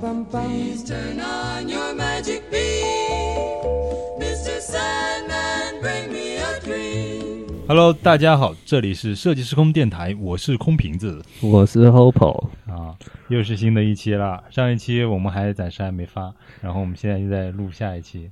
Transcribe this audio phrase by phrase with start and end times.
[0.00, 0.46] Bum bum bum bum.
[0.48, 3.60] Please turn on your magic beam,
[4.18, 4.58] Mr.
[4.60, 5.80] Sandman.
[5.82, 7.46] Bring me a dream.
[7.68, 12.96] Hello，大家好，这里是设计时空电台，我是空瓶子我是 Hopo，啊，
[13.28, 14.42] 又是新的一期了。
[14.50, 18.30] 上一期我们还暂时还没发，然后我们现在就在录下一期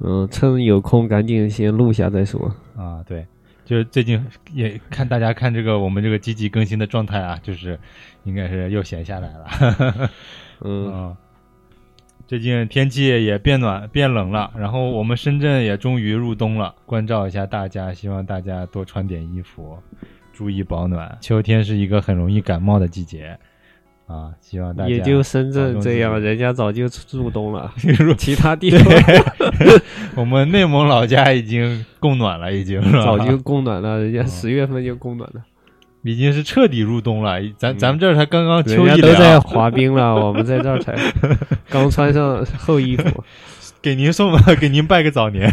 [0.00, 2.54] 嗯，趁有空赶紧先录下再说。
[2.76, 3.02] 啊。
[3.06, 3.26] 对，
[3.64, 7.78] 就是最近也看大家看这个我们这个积极更新的状态啊，就是
[8.24, 10.10] 应该是又闲下来了。
[10.64, 11.16] 嗯，嗯，
[12.26, 19.76] 最近天气也变暖变冷了，然后我们深圳也终于入冬了，关照一下大家，希望大家多穿点衣服，
[20.32, 21.18] 注意保暖。
[21.20, 23.38] 秋天是一个很容易感冒的季节
[24.06, 27.72] 啊，希望大家也就深圳这样，人家早就入冬了，
[28.16, 28.84] 其他地方
[30.14, 33.02] 我们内蒙老家已经供暖了，已经是吧？
[33.04, 35.42] 早就供暖了，人家嗯十月份就供暖了，
[36.02, 40.94] 已经是彻底入冬了，咱咱们这儿才刚刚秋人家都在，滑冰了， 我们在这儿才
[41.68, 43.24] 刚穿上厚衣服。
[43.82, 45.52] 给您送 给您拜个早年。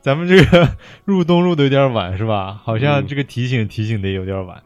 [0.00, 0.68] 咱们这个
[1.04, 2.58] 入冬入的有点晚是吧？
[2.64, 4.62] 好像嗯这个提醒提醒的有点晚。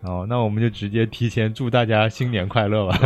[0.00, 2.98] 哦，那我们就直接提前祝大家新年快乐吧。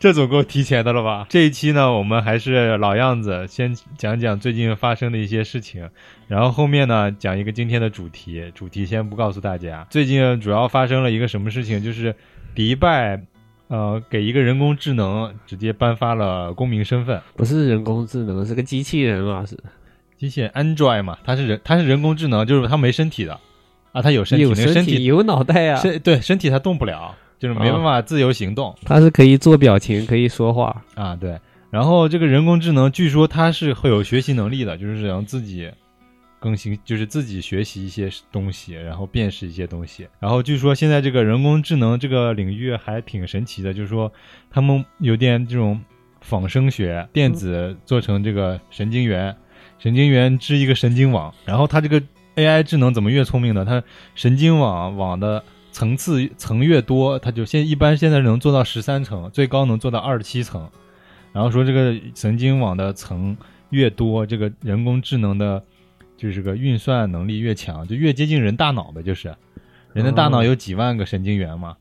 [0.00, 1.26] 这总够提前的了吧？
[1.28, 5.90] 这一期呢，我们还是老样子，先讲讲最近发生的一些事情，
[6.26, 8.50] 然后后面呢讲一个今天的主题。
[8.54, 12.16] 主题先不告诉大家，最近主要发生了一个什么事情，就是
[12.54, 13.20] 迪拜
[13.68, 17.20] 呃给一个人工智能直接颁发了公民身份。
[17.36, 19.44] 不是人工智能，是个机器人嘛？
[19.44, 19.54] 是
[20.16, 23.38] 机器人 Android 嘛，它是人，它是人工智能，就是它没身体的
[23.92, 30.84] 啊，它有身体，有那个身体有脑袋啊，身对身体它动不了，就是没办法自由行动、它是可以做表情，可以说话。
[30.94, 31.16] 啊。
[31.16, 31.40] 对，
[31.70, 35.70] 然后这个人工智能据说它是会有学习能力的，就是能自己
[36.38, 40.06] 更新，就是自己学习一些东西，然后辨识一些东西。
[40.18, 44.12] 然后据说现在这个人工智能这个领域还挺神奇的，就是说
[44.50, 45.80] 他们有点这种
[46.20, 49.34] 仿生学，电子做成这个神经元，
[49.78, 52.02] 神经元织一个神经网，然后它这个
[52.36, 53.64] AI 智能怎么越聪明呢？
[53.64, 53.82] 它
[54.14, 55.42] 神经网网的
[55.72, 60.68] 层次层越多，它就现一般现在能做到十三层，最高能做到二十七层。
[61.32, 63.36] 然后说这个神经网的层
[63.70, 65.62] 越多，这个人工智能的，
[66.16, 69.32] 就是个运算能力越强，就越接近人大脑的，就是
[69.92, 71.76] 人的大脑有几万个神经元嘛，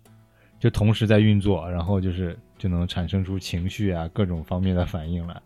[0.59, 5.41] 就同时在运作，然后就是就能产生出情绪啊各种方面的反应来，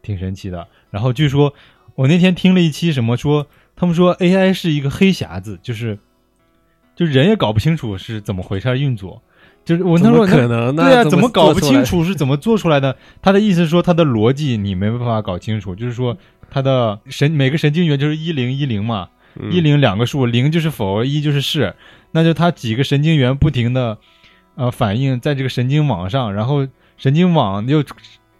[0.00, 0.68] 挺神奇的。
[0.90, 1.52] 然后据说
[1.96, 5.98] 我那天听了一期什么说，他们说 AI 是一个黑匣子，就是
[6.96, 9.22] 就人也搞不清楚是怎么回事运作。
[9.64, 10.84] 就是我那怎么时候可能呢？
[10.84, 11.84] 对啊，怎么搞不清？
[11.84, 12.96] 楚是怎么做出来的？
[13.20, 16.16] 他的意思是说，他的逻辑你没办法搞清楚，就是说
[16.48, 21.74] 他的神每个神经元就是一零一零嘛，嗯一零两个数，零就是否，一就是是，
[22.12, 23.98] 那就他几个神经元不停的
[24.54, 27.82] 呃反应在这个神经网上，然后神经网又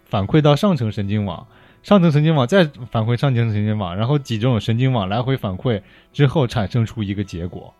[0.05, 1.45] 反馈到上层神经网，
[1.83, 5.81] 上层神经网再反馈上层神经网，然后几种神经网来回反馈
[6.13, 7.73] 之后产生出一个结果。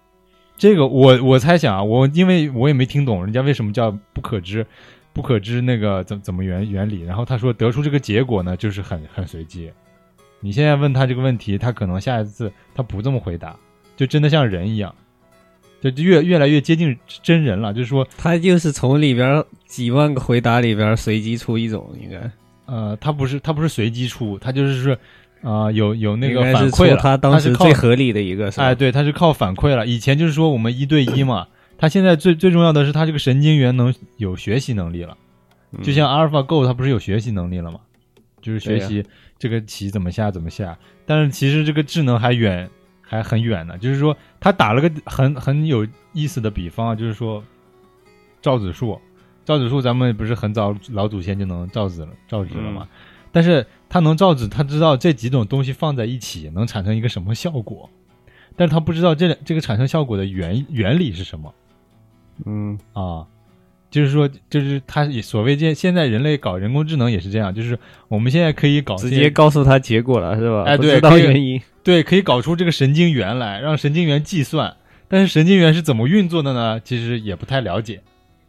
[0.58, 4.66] 这个我我猜想啊，我因为我也没听懂人家为什么叫不可知，
[5.14, 9.72] 不可知那个怎怎么原原理，然后他说得出这个结果呢，就是很很随机。
[10.40, 13.56] 你现在问他这个问题，他可能下一次他不这么回答，
[13.96, 14.94] 就真的像人一样，
[15.82, 17.74] 就就越越来越接近真人了。
[17.74, 22.30] 就是说，他就是从里边几万个回答里边随机出一种，应该
[22.66, 24.98] 呃，他不是他不是随机出，他就是说，
[25.42, 29.86] 啊、有有那个反馈了，出它当时最合理的一个，是哎，对，他是靠反馈了。
[29.86, 31.48] 以前就是说我们一对一嘛，
[31.78, 35.18] 他现在最最重要的是他这个神经元能有学习能力了。
[35.72, 37.80] 嗯就像 AlphaGo 它不是有学习能力了吗？
[38.42, 39.06] 就是学习
[39.38, 40.78] 这个棋怎么下怎么下。
[41.06, 42.70] 但是其实这个智能还远
[43.02, 43.78] 还很远呢。
[43.78, 47.44] 就是说，他打了个很很有意思的比方啊，就是说
[48.42, 48.98] 赵子树，
[49.44, 52.88] 赵子树咱们不是很早老祖先就能造纸了造纸了吗？
[53.38, 57.88] 但是他能造纸，他知道这几种东西放在一起能产生一个什么效果，
[58.56, 61.54] 但是他不知道这这个产生效果的原原理是什么。
[62.48, 63.28] 嗯啊，
[63.92, 70.64] 就是说，就是他也所谓现现在人类搞人工智能也是这样，就是我们现在可以搞直接告诉他结果了，是吧？
[70.64, 74.76] 哎对知道对可以原因，对，可以搞出这个神经元来，让神经元计算。
[75.08, 76.82] 但是神经元是怎么运作的呢？
[76.84, 78.02] 其实也不太了解，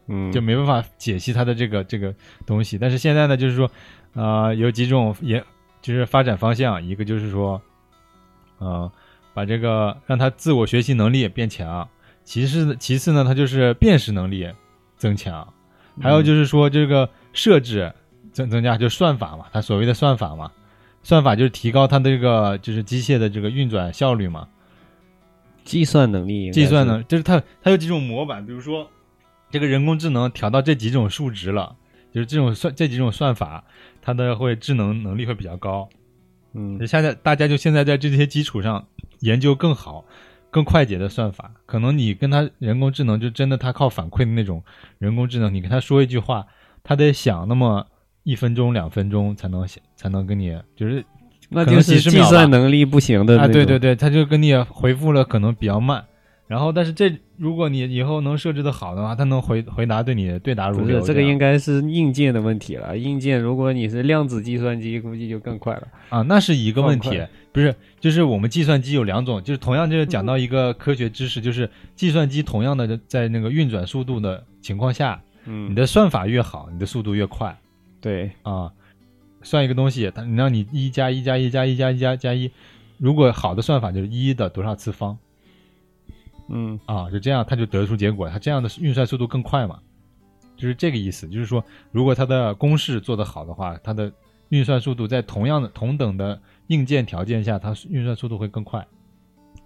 [0.06, 2.14] 嗯，就没办法解析它的这个这个
[2.46, 2.78] 东西。
[2.78, 3.70] 但是现在呢，就是说，
[4.14, 5.42] 呃，有几种也
[5.80, 7.60] 就是发展方向，一个就是说，
[8.58, 8.90] 呃，
[9.34, 11.88] 把这个让他自我学习能力变强。
[12.24, 14.48] 其次，其次呢，他就是辨识能力
[14.96, 15.46] 增强。
[16.00, 17.92] 还有就是说，这个设置
[18.32, 20.52] 增增加，就算法嘛，他所谓的算法嘛，
[21.02, 24.46] 算法就是提高它的这个就是机械的这个运转效率嘛。
[25.64, 28.88] 计算能力计算能，就是它它有几种模板，比如说
[29.50, 31.76] 这个人工智能调到这几种数值了，
[32.12, 33.64] 就是这种算这几种算法，
[34.00, 35.88] 它的会智能能力会比较高。
[36.54, 38.86] 嗯现在大家就现在在这些基础上
[39.20, 40.04] 研究更好、
[40.50, 41.52] 更快捷的算法。
[41.66, 44.64] 可能你跟他人工智能就真的他靠反馈的那种
[44.98, 46.46] 人工智能，你跟他说一句话，
[46.82, 47.86] 他得想那么
[48.22, 51.04] 一分钟、两分钟才能想才能跟你就是
[51.50, 56.04] 那就是计算能力不行的啊，对对对，他就跟你回复了，可能比较慢。
[56.48, 60.98] 然后，但是这如果你以后能设置的好的话，它能回回答对你对答如流。
[60.98, 62.96] 不是这个应该是硬件的问题了。
[62.96, 65.86] 硬件如果你是量子计算机，估计就更快了。
[66.08, 67.10] 啊，那是一个问题，
[67.52, 77.56] 不是，就是我们计算机有两种，就是同样就是讲到一个科学知识，就是计算机同样的在那个运转速度的情况下，嗯你，的算法越好，你的速度越快
[78.00, 78.72] 对，啊。
[79.40, 82.50] 算一个东西，它你让你一加一加一加一加一加加一，
[82.96, 85.16] 如果好的算法就是一的多少次方
[86.48, 89.78] 嗯啊，就这样它就得出结果，它这样的运算速度更快嘛，
[90.56, 91.28] 就是这个意思。
[91.28, 94.12] 就是说，如果它的公式做得好的话，它的
[94.48, 98.86] 运算速度在同样的同等的硬件条件下，它运算速度会更快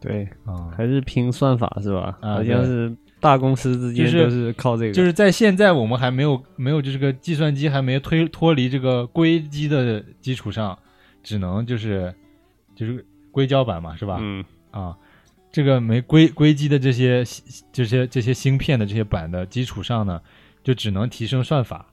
[0.00, 0.72] 对，啊。
[0.76, 2.18] 还是拼算法是吧？
[2.20, 10.76] 啊好像是大公司之间就是都是靠这个，就是在现在我们还没有没有这个计算机还没推脱离这个硅基的基础上，
[11.22, 12.12] 只能就是
[12.74, 14.18] 就是硅胶板嘛，是吧？
[14.20, 14.96] 嗯啊，
[15.52, 17.22] 这个没硅硅基的这些
[17.72, 20.20] 这些这些芯片的这些板的基础上呢，
[20.64, 21.86] 就只能提升算法。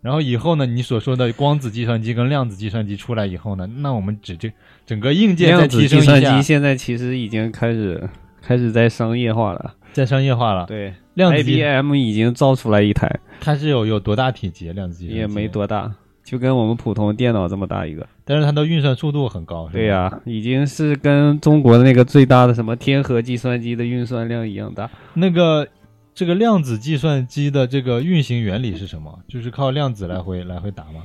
[0.00, 4.50] 然后以后呢，你所说的光子计算机跟量子计算机出来以后呢，那我们只这
[4.86, 8.08] 整个硬件再提升一下计算机，现在其实已经开始
[8.40, 9.74] 开始在商业化了。
[9.92, 10.64] 在商业化了。
[10.66, 14.72] 对量子计，IBM 已经造出来一台，它是有有多大体积？
[14.72, 15.92] 量子计算机也没，多大，
[16.30, 18.06] 就跟我们普通电脑这么大一个。
[18.24, 19.68] 但是它的运算速度很高。
[19.72, 24.88] 对呀、已经是跟中国的那个最大的什么天河计算机的运算量一样大。
[25.14, 25.66] 那个
[26.14, 29.18] 这个量子计算机的这个运行原理是什么？
[29.26, 31.02] 就是靠量子来回来回打吗？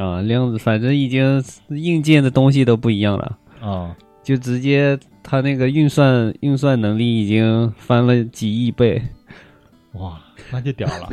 [0.00, 9.02] 啊，量子反正已经硬件的东西都不一样了，啊、就直接它那个运算运算能力已经翻了几亿倍。
[9.94, 10.20] 哇，
[10.52, 11.10] 那就屌了，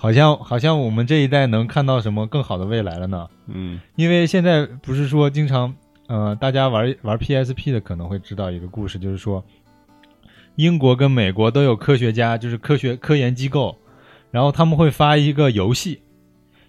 [0.00, 3.28] 好像好像我们这一代能看到什么更好的未来了呢？
[3.48, 5.74] 嗯因为现在不是说经常，
[6.06, 9.44] 呃，大家玩玩 PSP 的可能会知道一个故事，就是说，
[10.54, 13.76] 英国跟美国都有科学家，就是科学科研机构，
[14.30, 16.00] 然后他们会发一个游戏，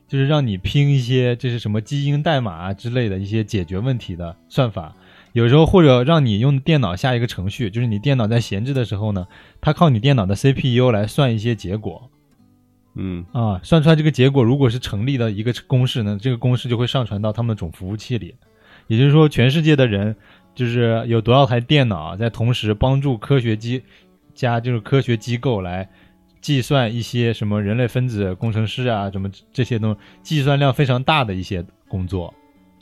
[0.08, 4.96] 就是让你拼一些这是什么基因代码啊之类的一些解决问题的算法。
[5.34, 9.28] 有时候或者让你用电脑下一个程序，就是你电脑在闲置的时候呢，
[9.62, 12.10] 它靠你电脑的 CPU 来算一些结果。
[13.00, 18.36] 嗯啊，算出来这个结果如果是成立的一个公式呢，这个公式就会上传到他们的总服务器里。
[18.88, 20.16] 也就是说，全世界的人
[20.54, 23.84] 就是有多少台电脑在同时帮助科学机
[24.34, 25.88] 加，就是科学机构来
[26.42, 32.34] 计算一些什么人类分子工程师啊，什么这些东西，计算量非常大的一些工作。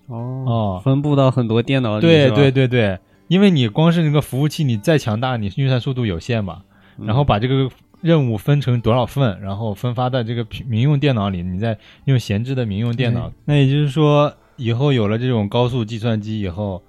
[0.07, 2.01] 哦哦分布到很多电脑里。
[2.01, 2.97] 对对，对对，
[3.27, 6.62] 因为你光是那个服务器，你再强大，你运算速度有限嘛。
[6.97, 7.69] 嗯然后把这个
[8.01, 13.32] 任务分成多少份，然后分发在这个民用电脑里，你再用闲置的民用电脑。
[13.46, 16.84] 那也就是说，以后有了这种高速计算机以后，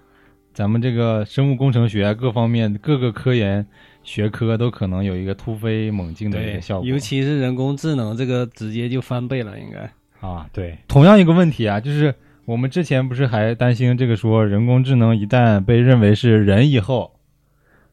[0.52, 3.66] 咱们这个生物工程学啊各方面各个科研
[4.02, 6.88] 学科都可能有一个突飞猛进的一个效果。
[6.88, 10.26] 尤其是人工智能这个直接就翻倍了，应该。
[10.26, 17.12] 啊，对，同样一个问题啊，就是我们之前不是还担心这个说人工智能一旦被认为是人以后，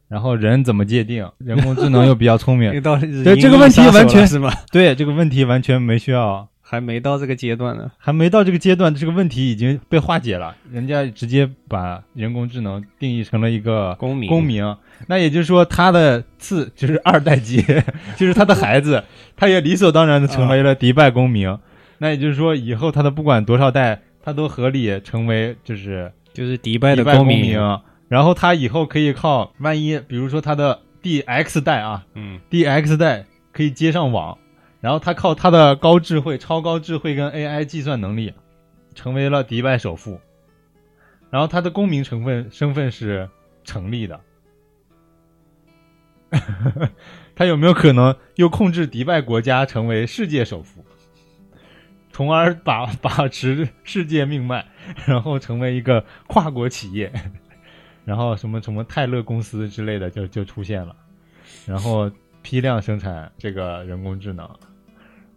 [0.08, 1.28] 然后人怎么界定？
[1.40, 4.52] 人工智能又比较聪明这， 到底是对这个问题完全了是吗？
[4.72, 7.92] 对这个问题完全没需要，还没到这个阶段呢。
[7.98, 10.56] 还没到这个阶段，这个问题已经被化解了。
[10.72, 14.64] 人家直接把人工智能定义成了一个公民公民，
[15.08, 17.64] 那也就是说，他的次就是二代机，
[18.16, 19.04] 就是他的孩子，
[19.36, 21.58] 他也理所当然的成为了迪拜公民。
[21.98, 27.58] 那也就是说，以后他的不管多少代，他都合理成为就是就是迪拜的公民。
[28.08, 34.38] 然后他以后可以靠，万一比如说他的 DX 代啊，嗯，DX 代可以接上网，
[34.82, 38.34] 然后他靠他的高智慧、超高智慧跟 AI 计算能力，
[38.94, 40.20] 成为了迪拜首富。
[41.32, 43.30] 然后他的公民成分身份是
[43.64, 44.20] 成立的？
[47.36, 50.86] 他有没有可能又控制迪拜国家成为世界首富，
[52.12, 54.66] 从而把 把持世界命脉，
[55.06, 57.12] 然后成为一个跨国企业，
[58.06, 60.96] 然后什么什么泰勒公司之类的就就出现了，
[61.66, 62.10] 然后
[62.42, 64.48] 批量生产这个人工智能，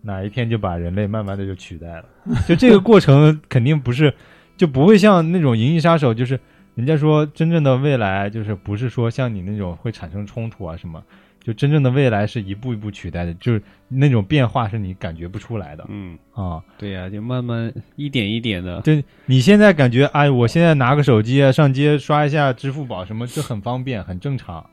[0.02, 2.04] 哪一天就把人类慢慢的就取代了。
[2.46, 4.12] 就这个过程肯定不是，
[4.56, 6.38] 就不会像那种《银翼杀手》，就是
[6.74, 11.02] 人家说真正的未来，就是不是说像你那种会产生冲突啊什么，
[11.48, 16.62] 就真正的未来是一步一步取代的，就是那种变化是你感觉不出来的嗯，啊。
[16.76, 18.92] 对呀、就慢慢一点一点的，就
[19.24, 24.68] 你现在感觉，哎，我现在拿个手机啊上街刷一下支付宝什么，这很方便，很正常，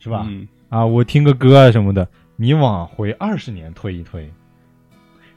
[0.00, 0.26] 是吧？
[0.28, 4.28] 嗯，啊，我听个歌啊什么的，你往回二十年推一推，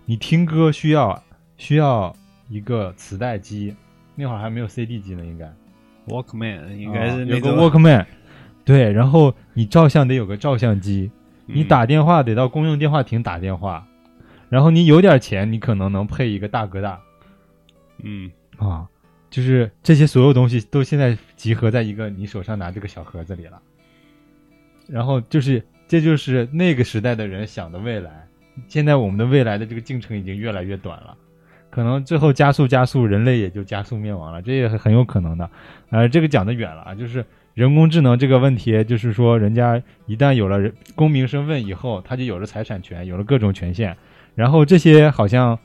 [0.04, 1.24] 你听歌需要
[1.58, 2.12] 需要
[2.50, 3.76] 一个磁带机，
[4.16, 5.46] 那会儿还没有 CD 机呢，应该
[6.08, 8.06] Walkman 应该是啊有个那种，Walkman，
[8.70, 11.10] 对，然后你照相得有个照相机，
[11.48, 13.88] 你嗯打电话得到公用电话亭打电话，
[14.48, 17.02] 然后你有点钱，你可能能配一个大哥大
[18.04, 18.88] 嗯啊，
[19.32, 23.60] 就是这些所有东西都现在集合在一个你手上拿这个小盒子里了，
[24.88, 28.28] 然后就是这就是那个时代的人想的未来，
[28.68, 31.18] 现在我们的未来的这个进程已经越来越短了。
[31.72, 35.50] 可能最后加速加速，人类也就加速灭亡了，这也是很有可能的。
[35.90, 37.26] 呃，这个讲的远了啊，就是
[37.60, 43.98] 人工智能这个问题，就是说人家一旦有了人公民身份以后，他就有了财产权，有了各种权限，
[44.34, 45.60] 然后这些好像，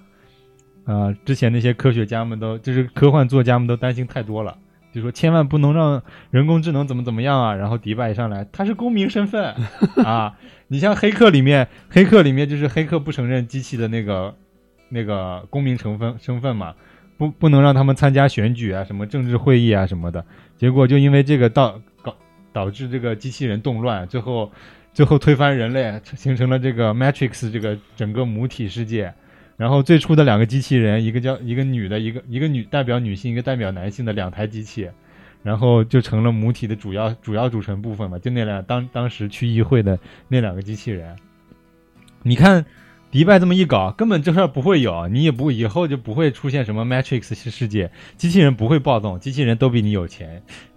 [0.86, 4.58] 呃，之前那些科学家们都就是科幻作家们都担心太多了，
[4.92, 7.54] 就说千万不能让人工智能怎么怎么样啊。
[7.54, 9.54] 然后迪拜一上来，他是公民身份
[10.04, 10.36] 啊，
[10.66, 14.34] 你像黑客里面，黑客里面就是黑客不承认机器的那个
[14.88, 16.74] 那个公民成分身份嘛，
[17.16, 20.24] 不不能让他们参加选举啊，什么政治会议啊什么的。
[20.56, 22.16] 结果就因为这个导搞
[22.52, 24.50] 导致这个机器人动乱，最后
[24.92, 29.12] 最后推翻人类，形成了这个 Matrix 这个整个母体世界。
[29.56, 34.90] 然后最初的两个机器人，一个叫一个女的，一个一个女代表女性，一个代表男性的两台机器，
[35.44, 39.96] 然后就成了母体的主要主要组成部分嘛，就那两当当时去议会的
[40.26, 41.16] 那两个机器人。
[42.24, 42.64] 你看
[43.14, 50.42] 迪拜这么一搞，根本这事儿不会有，你也不以后就不会出现什么 Matrix 世界，机器人不会暴动，机器人都比你有钱。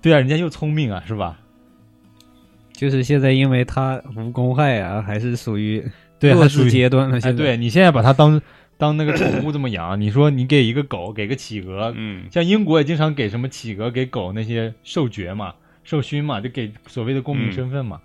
[0.00, 1.40] 对啊，人家又聪明啊，是吧？
[2.72, 5.84] 就是现在因为它无公害啊，还是属于
[6.20, 7.16] 对，弱智它属于阶段了。
[7.16, 8.40] 哎，现在，对你现在把它当
[8.78, 18.00] 当那个宠物这么养，你说你给一个狗，给个企鹅，嗯，像英国也经常给什么企鹅、给狗那些授爵嘛、授勋嘛，就给所谓的公民嗯身份嘛。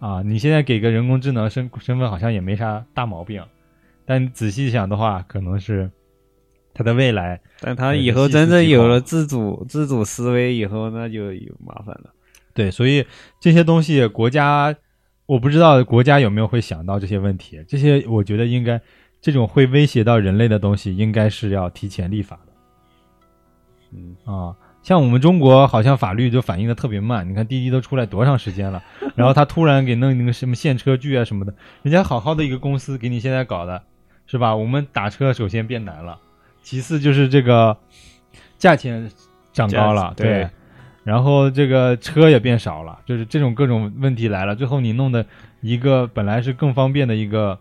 [0.00, 3.44] 啊，你现在给个人工智能身身份好像也没啥大毛病，
[4.04, 5.88] 但仔细想的话，可能是
[6.74, 7.40] 它的未来。
[7.60, 12.10] 但它以后真正有了自主自主思维以后，那就有麻烦了。
[12.54, 13.06] 对，所以
[13.38, 14.74] 这些东西国家，
[15.26, 17.62] 我不知道国家有没有会想到这些问题。
[17.68, 18.80] 这些我觉得应该，
[19.20, 22.52] 这种会威胁到人类的东西，应该是要提前立法的。
[23.92, 28.82] 嗯啊，像我们中国好像法律就反应的特别慢，你看滴滴都出来多长时间了，
[29.14, 33.82] 然后他突然给弄那个什么限车距啊什么的，人家好好的一个公司给你现在搞的，
[34.26, 34.54] 是吧？
[34.56, 36.18] 我们打车首先变难了，
[36.62, 37.76] 其次就是这个
[38.58, 39.10] 价钱
[39.52, 40.48] 涨高了，价对
[41.04, 45.24] 然后这个车也变少了，就是这种各种问题来了，最后你弄的
[45.60, 47.58] 一个本来是更方便的一个。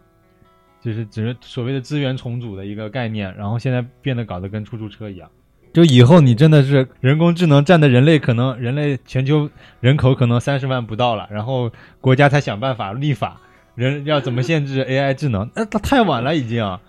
[0.82, 5.30] 就是只是所谓的资源重组的一个概念，然后现在变得搞得跟出租车一样。
[5.72, 9.50] 就以后你真的是人工智能占的人类可能人类全球
[9.80, 11.72] 人口可能三十万不到了，然后
[12.02, 13.40] 国家才想办法立法，
[13.76, 15.50] 人要怎么限制 AI 智能？
[15.56, 16.80] 那、它太晚了已经，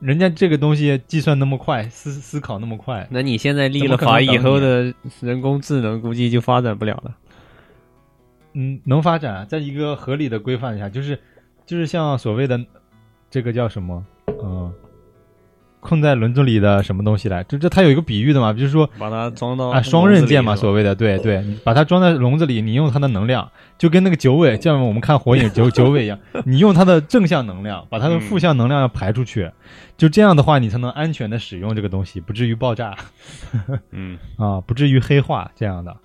[0.00, 7.16] 人家这个东西计算那么快，思思考那么快，那你现在立了法以后的人工智能估计就发展不了了。
[8.52, 11.18] 嗯，能发展，在一个合理的规范下，就是
[11.64, 12.58] 就是像所谓的
[13.30, 14.04] 这个叫什么，
[14.42, 14.72] 嗯、
[15.86, 17.44] 困在轮子里的什么东西来？
[17.44, 29.50] 就这它有一个比喻的嘛，比如说把它装到啊，双刃剑嘛，所谓的，对对，你把它装在笼子里，你用它的能量，就跟那个九尾，像我们看火影 九九尾一样，你用它的正向能量，把它的负向能量要排出去，
[29.96, 32.96] 就这样的话，你才能安全的使用这个东西，不至于爆炸
[33.92, 35.96] 嗯， 啊，不至于黑化这样的。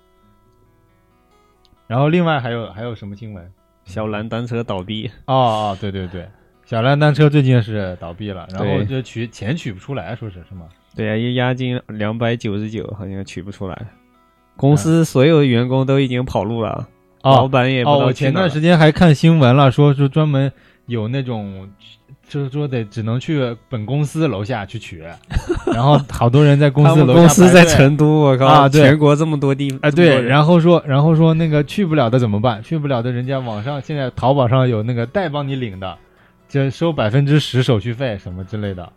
[1.88, 3.50] 然后另外还有还有什么新闻？
[3.84, 6.28] 小蓝单车倒闭，哦哦，对对对，
[6.72, 10.64] 小蓝单车最近是倒闭了，然后就取钱取不出来，说是是吗？
[10.96, 13.78] 对呀、一押金两百九十九，好像取不出来。
[14.56, 16.88] 公司所有员工都已经跑路了，
[17.20, 20.50] 老哦板也不知哦，我道去哪了前段时间还看新闻了，说是专门
[20.86, 21.68] 有那种
[22.26, 25.02] 就是说得只能去本公司楼下去取，
[25.74, 32.62] 然后好多人在公司楼下公司在成都，我靠，啊全国这么多地，哎，对，然后说，然后说那个去不了的怎么办？
[32.62, 35.98] 去不了的，人家网上现在淘宝上有那个代帮你领的，
[36.52, 38.92] 就收百分之十手续费什么之类的，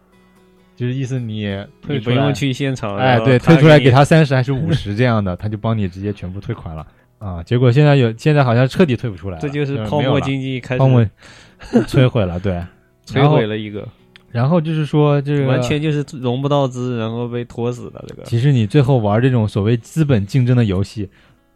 [0.75, 1.45] 就是意思你
[1.81, 6.85] 退不用，去现场，哎，对，退出来给他三十还是五十这样的， 他就帮你直接全部退款了
[7.17, 7.41] 啊。
[7.43, 11.05] 结果现在有，现在好像彻底退不出来了，这就是泡沫经济开始泡沫
[11.88, 12.62] 摧毁了，对，
[13.05, 13.88] 摧毁了一个，
[14.33, 18.03] 然后就是说这个完全就是融不到资，然后被拖死的。
[18.05, 21.09] 这个其实你最后玩这种所谓资本竞争的游戏，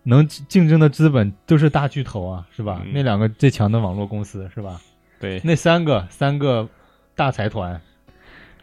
[0.04, 2.82] 能竞争的资本都是大巨头啊，是吧？
[2.86, 4.80] 嗯那两个最强的网络公司是吧？
[5.20, 5.42] 对。
[5.44, 6.68] 那三个三个
[7.16, 7.80] 大财团。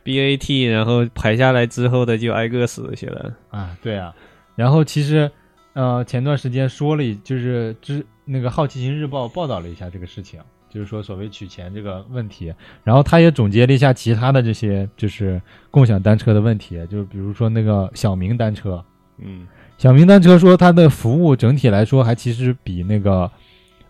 [0.05, 3.35] BAT，然后排下来之后的就挨个死，去了。
[3.51, 4.15] 啊，对啊。
[4.55, 5.29] 然后其实
[5.73, 12.55] 呃，前段时间说了一，就是之那个《好奇心日报》报道了一下这个事情，就是说所谓取钱这个问题。
[12.85, 18.85] 然后他也总结了一下其他的这些就是共享单车的问题，就是比如说那个小明单车，
[19.19, 19.47] 嗯。
[19.77, 23.31] 小明单车说它的服务整体来说还其实比那个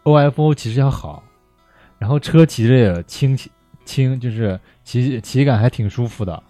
[0.02, 1.22] OFO 其实要好，
[1.98, 3.36] 然后车骑着也轻
[3.84, 6.42] 轻，就是骑骑感还挺舒服的，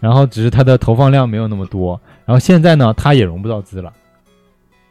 [0.00, 3.92] 然后只是它的投放量没有那么多，然后现在呢它也融不到资了，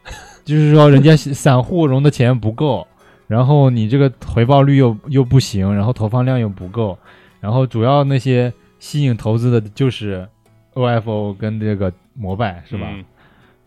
[0.44, 2.86] 就是说人家散户融的钱不够，
[3.26, 6.98] 然后你这个回报率又又不行，然后投放量又不够，
[7.40, 10.28] 然后主要那些吸引投资的就是
[10.74, 12.86] OFO 跟这个摩拜是吧？
[12.90, 13.04] 嗯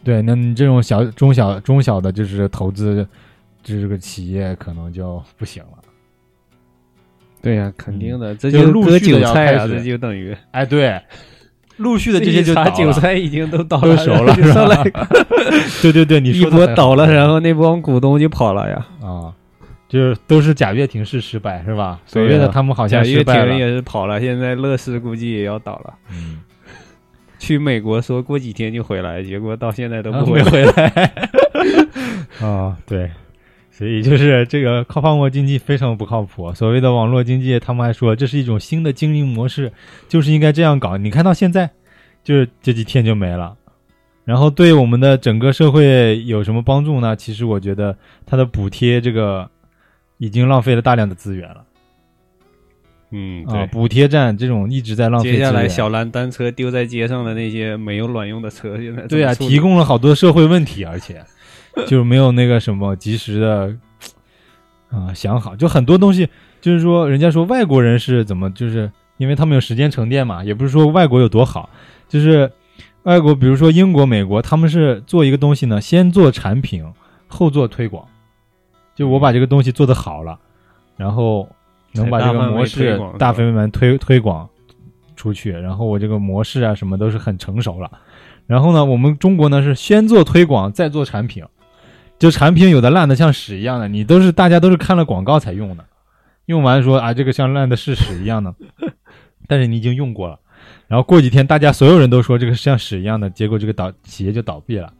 [0.03, 3.05] 对，那你这种小、中小、中小的，就是投资，
[3.61, 5.76] 这个企业可能就不行了。
[7.47, 10.99] 对呀、肯定的，这嗯就割韭菜啊，这就等于哎，对，
[11.77, 12.43] 陆续的这些。
[12.43, 14.91] 韭菜已经都倒了，都熟了 就是上吧来
[15.81, 18.85] 对对对，你一说倒了，然后那帮股东就跑了呀。
[19.01, 19.31] 啊，
[19.87, 22.01] 就是都是贾跃亭式失败是吧？
[22.05, 23.57] 所谓的他们好像贾跃亭。
[23.57, 25.93] 也是跑了，现在乐视估计也要倒了。
[26.11, 26.41] 嗯，
[27.39, 30.71] 去美国说过几天就回来，结果到现在都啊没不回来。
[30.71, 31.13] 回来。
[32.45, 33.09] 啊， 对，
[33.77, 36.51] 所以就是这个靠泡沫经济非常不靠谱。
[36.55, 39.71] 所谓的网络经济，他们还说这是一种新的经营模式，
[40.09, 40.97] 就是应该这样搞。
[40.97, 41.69] 你看到现在，
[42.23, 43.55] 就是这几天就没了。
[44.25, 47.15] 然后对我们的整个社会有什么帮助呢？
[47.15, 49.47] 其实我觉得它的补贴这个
[50.17, 51.63] 已经浪费了大量的资源了
[53.11, 53.65] 嗯，啊！
[53.67, 55.33] 补贴站这种一直在浪费。
[55.33, 61.23] 接下来小蓝单车丢在街上的那些没有卵用的车，现在对啊，提供了好多社会问题，而且
[61.85, 63.75] 就是没有那个什么及时的
[64.89, 66.27] 啊、想好，就很多东西，
[66.61, 71.69] 就是说人家说外国人是怎么，就是因为他们有时间沉淀嘛，也不是说外国有多好，
[72.07, 72.49] 就是
[73.03, 76.85] 外国，比如说英国、美国，他们是做一个东西呢，先做产品，
[77.27, 78.07] 后做推广，
[78.95, 80.39] 就我把这个东西做得好了，
[80.95, 81.49] 然后
[81.93, 84.49] 能把这个模式大范围推广大范围推推广
[85.17, 87.91] 出去，然后我这个模式啊什么都是很成熟了。
[88.45, 91.43] 然后呢，我们中国呢是先做推广，再做产品，
[92.19, 95.85] 就产品有的烂的像屎一样的，你都是大家都是看了广告才用的，
[96.45, 98.53] 用完说啊这个像烂的是屎一样的，
[99.47, 100.39] 但是你已经用过了，
[100.87, 104.91] 然后过几天大家所有人都说这个像屎一样的，结果这个倒企业就倒闭了，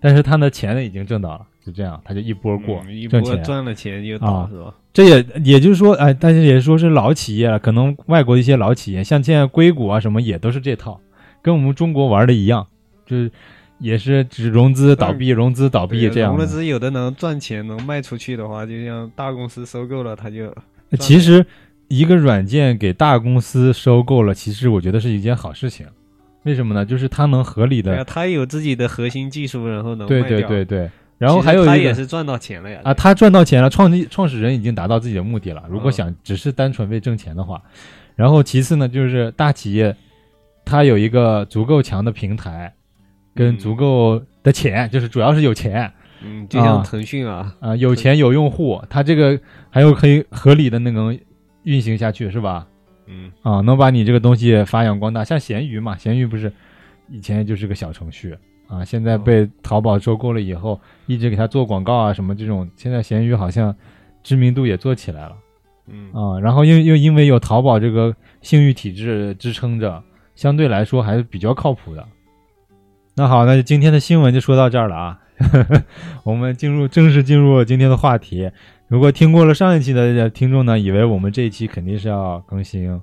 [0.00, 3.06] 但是他的钱呢已经挣到了，就这样他就一波过、嗯一。
[3.08, 4.74] 波赚了钱又倒、吧？
[4.92, 11.00] 这也也就是说，哎，但是也说是老企业了，可能外国的一些老企业，像现在硅谷啊什么也都是这套，
[11.42, 12.66] 跟我们中国玩的一样，
[13.04, 13.30] 就是
[13.78, 16.30] 也是只融资倒闭、融资倒闭这样。
[16.30, 20.54] 融了资有的能赚钱能卖出去的话，就像大公司收购了，他就
[20.98, 21.44] 其实
[21.88, 25.86] 一个软件给大公司收购了，其实我觉得是一件好事情。
[26.44, 26.84] 为什么呢？
[26.84, 30.90] 就是它能合理的，他有自己的核心技术，然后能对对对对。
[31.16, 35.62] 然后还有他也是赚到钱了呀啊，他赚到钱了，创立创始人已经达到自己的目的了。
[35.70, 37.62] 如果嗯想只是单纯为挣钱的话，
[38.14, 39.96] 然后其次呢，就是大企业
[40.64, 42.74] 它有一个足够强的平台，
[43.34, 45.92] 跟嗯足够的钱，就是主要是有钱
[46.22, 51.18] 嗯，就像啊腾讯啊，啊、有钱有用户，它这个还有可以合理的那种
[51.64, 52.66] 运行下去，是吧？
[53.06, 55.22] 嗯啊，能把你这个东西发扬光大。
[55.22, 56.50] 像闲鱼嘛，闲鱼不是
[57.10, 58.34] 以前就是个小程序
[58.68, 63.74] 啊，现在被淘宝收购了以后，一直给它做广告啊什么这种，现在闲鱼好像
[64.22, 65.36] 知名度也做起来了
[65.88, 66.40] 嗯啊。
[66.40, 70.02] 然后又又因为有淘宝这个信誉体制支撑着，
[70.34, 72.08] 相对来说还是比较靠谱的。
[73.16, 75.18] 那好，那就今天的新闻就说到这儿了啊。
[76.24, 78.50] 我们进入正式进入今天的话题。
[78.88, 83.00] 如果听过了上一期的听众呢，以为我们这一期肯定是要更新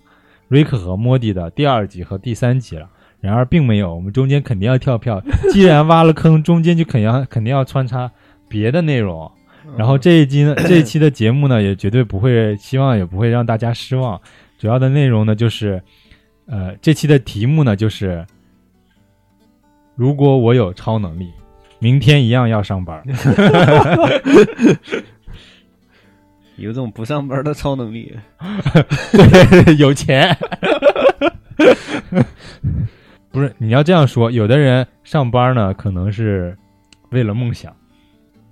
[0.47, 2.87] 瑞克和莫蒂的第二集和第三集了，
[3.19, 5.21] 然而并没有，我们中间肯定要跳票。
[5.51, 8.11] 既然挖了坑，中间就肯定要肯定要穿插
[8.47, 9.31] 别的内容。
[9.77, 14.19] 然后这一集呢， 这一期的节目呢，也绝对不会，希望也不会让大家失望。
[14.57, 15.81] 主要的内容呢就是，
[16.47, 18.25] 呃，这期的题目呢就是，
[20.01, 21.31] 如果我有超能力，
[21.77, 23.03] 明天一样要上班。
[26.57, 28.17] 有种不上班的超能力，
[29.13, 30.35] 对，有钱。
[33.29, 36.57] 不是你要这样说，有的人上班呢，可能是
[37.11, 37.71] 为了梦想，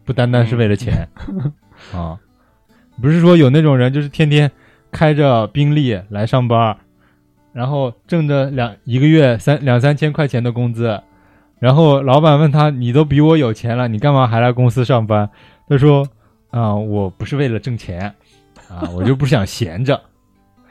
[0.06, 1.10] 不单单是为了钱、
[1.92, 2.16] 啊。
[3.02, 4.52] 不是说有那种人就是天天
[4.92, 6.78] 开着宾利来上班，
[7.54, 11.02] 然后挣着两一个月三两三千块钱的工资，
[11.60, 15.30] 然后老板问他：“你都比我有钱了，你干嘛还来公司上班？”
[15.68, 16.08] 他说
[16.52, 18.14] ：“啊、我不是为了挣钱，
[18.70, 19.96] 啊， 我就不想闲着。”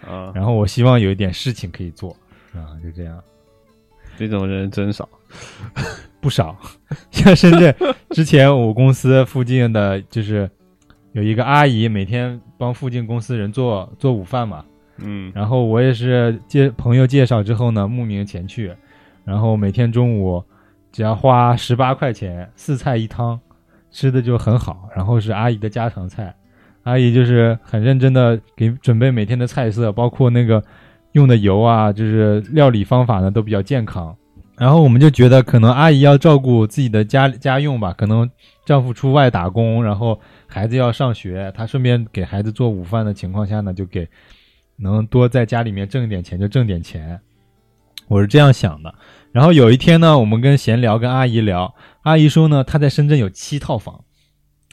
[0.06, 2.10] 啊，然后我希望有一点事情可以做，
[2.54, 3.20] 啊，就这样，
[4.16, 5.08] 这种人真少。
[6.20, 6.56] 不少。
[7.12, 7.74] 像深圳
[8.10, 10.50] 之前我公司附近的就是
[11.12, 14.64] 有一个阿姨，每天帮附近公司人做做午饭嘛，
[14.98, 18.72] 嗯然后我也是介朋友介绍之后呢，慕名前去，
[19.24, 20.42] 然后每天中午
[20.90, 23.38] 只要花十八块钱，四菜一汤，
[23.90, 26.34] 吃的就很好，然后是阿姨的家常菜，
[26.82, 30.62] 阿姨就是很认真的给准备每天的菜色，包括那个
[31.12, 34.16] 用的油啊，就是料理方法呢都比较健康。
[34.56, 38.28] 然后我们就觉得，可能阿姨要照顾自己的家家用吧，可能
[38.66, 44.08] 丈夫出外打工，然后孩子要上学，她顺便给孩子做午饭的情况下呢，就给
[44.74, 47.20] 能多在家里面挣一点钱就挣点钱，
[48.08, 48.92] 我是这样想的。
[49.32, 54.04] 然后有一天呢，我们跟闲聊，跟阿姨聊，阿姨说呢，她在深圳有七套房，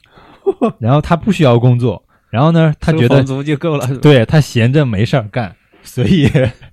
[0.80, 6.30] 然后她不需要工作，然后呢，她觉得收房租就够了，对她闲着没事儿干，所以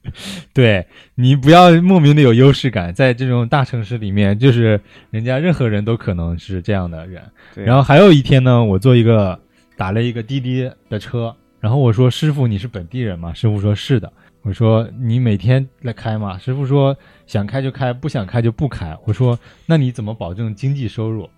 [0.55, 7.23] 对你不要莫名的有优势感，在这种大城市里面，就是人家任何人都可能是这样的人。
[7.55, 9.38] 然后还有一天呢，我坐一个
[9.77, 21.31] 打了一个滴滴的车，然后我说：“师傅，你是本地人吗？”师傅说：“是的。”我说：“你每天来开吗？”师傅说：“想开就开，不想开就不开。”我说：“那你怎么保证经济收入？”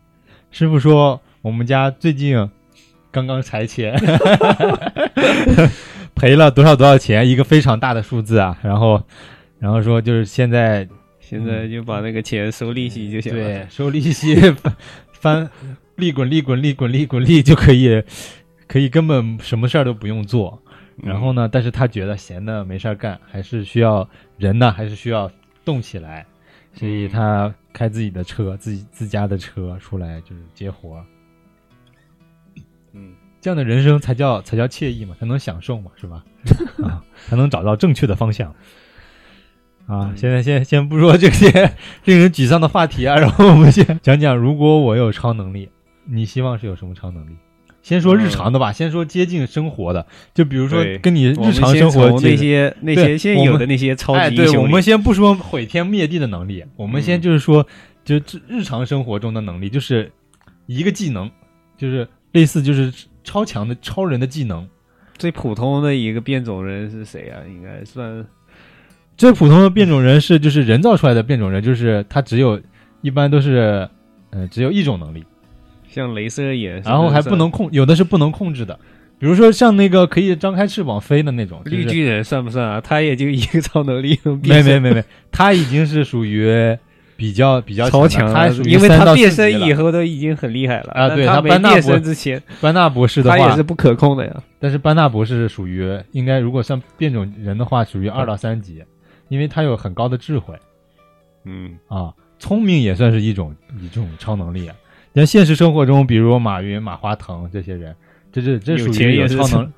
[0.51, 2.49] 师傅说：“我们家最近
[3.11, 3.95] 刚刚拆迁
[6.15, 8.59] 赔了多少多少钱，一个非常大的数字啊。
[8.63, 9.03] 然后，
[9.59, 10.89] 然后说就是现在
[11.21, 13.45] 现在就把那个钱收利息就行了。
[13.45, 14.75] 对，收利息翻
[15.13, 15.51] 翻
[15.97, 18.03] 利滚利滚利滚利滚利就可以，
[18.67, 20.63] 可以根本什么事儿都不用做。
[21.03, 25.31] 然后呢，但是他觉得闲的没事儿干，还是需要人呢，还是需要
[25.65, 26.25] 动起来，
[26.73, 31.05] 所以他开自己的车，自己自家的车出来就是接活儿。
[32.93, 36.25] 嗯，这样的人生才叫才叫惬意嘛，才能享受嘛，是吧？
[36.83, 38.55] 啊，才能找到正确的方向。
[39.87, 41.51] 啊，现在先先不说这些
[42.05, 45.69] 令人沮丧的话题啊，然后我们先讲讲，如果我有超能力，
[46.05, 47.37] 你希望是有什么超能力？
[47.85, 57.23] 先说日常的吧，先说接近生活的，就比如说跟你日常生活那些那些现有的那些超哎，对，级英雄里，我们先不说毁天灭地的能力，我们先嗯。
[57.23, 57.67] 就是说，
[58.03, 60.11] 就日日常生活中的能力，就是
[60.65, 61.31] 一个技能，
[61.77, 62.91] 就是类似就是
[63.23, 64.67] 超强的超人的技能。
[65.19, 67.45] 最普通的一个变种人是谁啊？
[67.47, 68.27] 应该算。
[69.19, 72.59] 最普通的变种人是就是人造出来的变种人，就是他只有
[73.03, 73.87] 一般都是，
[74.31, 75.23] 呃，只有一种能力，
[75.95, 78.77] 像镭射眼，然后还不能控，有的是不能控制的，
[79.19, 82.81] 比如说像那个可以张开翅膀飞的那种，就是绿巨人算不算啊？
[82.81, 86.77] 他也就一个超能力，没没没没，他已经是属于
[87.17, 94.43] 比较比较超强了因为3到4他变身以后都已经很厉害了啊对他没变班纳博身之前，班纳博士的话他也是，不可控的呀。
[94.59, 98.83] 但是班纳博士是属于应该如果像变种人的话，属于二到三级，
[99.29, 100.57] 因为他有很高的智慧
[101.45, 104.75] 嗯，啊，聪明也算是一种一种超能力啊。
[105.15, 107.95] 像现实生活中，比如马云、马化腾这些人，
[108.33, 109.73] 这这这属有钱于有超能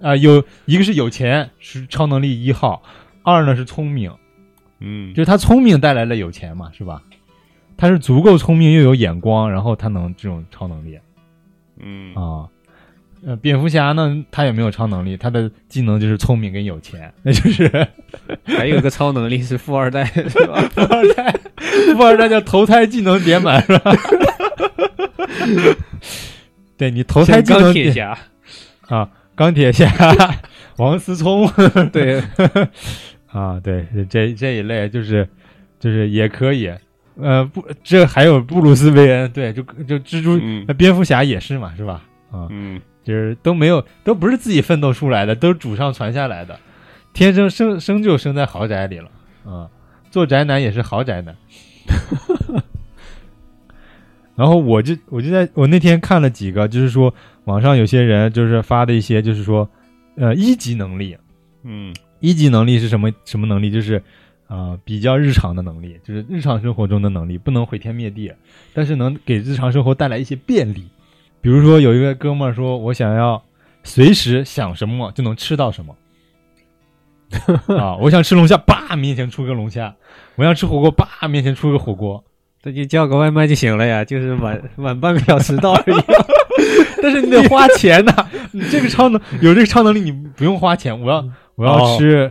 [0.00, 2.82] 啊、有一个是有钱是超能力一号，
[3.22, 4.10] 二呢是聪明，
[4.80, 7.02] 嗯，就是他聪明带来了有钱嘛，是吧？
[7.76, 10.98] 他是足够聪明又有眼光，然后他能这种超能力
[11.78, 12.48] 嗯啊。
[13.22, 17.68] 呃，蝙蝠侠呢，他也没有超能力，他的技能就是聪明跟有钱，那就是
[18.48, 20.58] 还有一个超能力是富二代，是吧？
[20.74, 21.38] 富二代，
[21.94, 23.92] 富二代叫投胎技能点满是吧？
[26.76, 28.18] 对你投胎钢技能点铁侠，
[28.88, 29.86] 啊，钢铁侠、
[30.76, 31.46] 王思聪
[31.92, 32.22] 对，
[33.30, 35.28] 啊，对，这这一类就是
[35.78, 36.72] 就是也可以，
[37.16, 40.40] 呃，不，这还有布鲁斯韦恩，对，就就蜘蛛、
[40.74, 42.02] 蝙蝠侠也是嘛，是吧？
[42.30, 46.58] 啊，嗯，就是都没有，都不是自己奋斗出来的，都是祖上传下来的，
[47.12, 49.10] 天生生生就生在豪宅里了，
[49.44, 49.68] 啊，
[50.10, 51.36] 做宅男也是豪宅男。
[54.40, 57.12] 然后我就我就在我那天看了几个，就是说
[57.44, 59.68] 网上有些人就是发的一些，就是说，
[60.16, 61.14] 呃，一级能力，
[61.62, 63.70] 嗯，一级能力是什么什么能力？
[63.70, 64.02] 就是
[64.46, 68.32] 呃比较日常的能力，就是日常生活中的能力，不能毁天灭地，
[68.72, 70.88] 但是能给日常生活带来一些便利。
[71.42, 73.42] 比如说有一个哥们儿说，我想要
[73.84, 75.94] 随时想什么就能吃到什么。
[77.76, 77.94] 啊！
[78.00, 79.92] 我想吃龙虾，叭，面前出个龙虾；
[80.36, 82.24] 我想吃火锅，叭，面前出个火锅。
[82.62, 85.96] 这就叫个外卖就行了呀，就是晚晚半个小时到而已。
[87.02, 88.12] 但是你得花钱呐、
[88.52, 91.00] 你这个超能有这个超能力，你不用花钱。
[91.00, 92.30] 我要我要吃、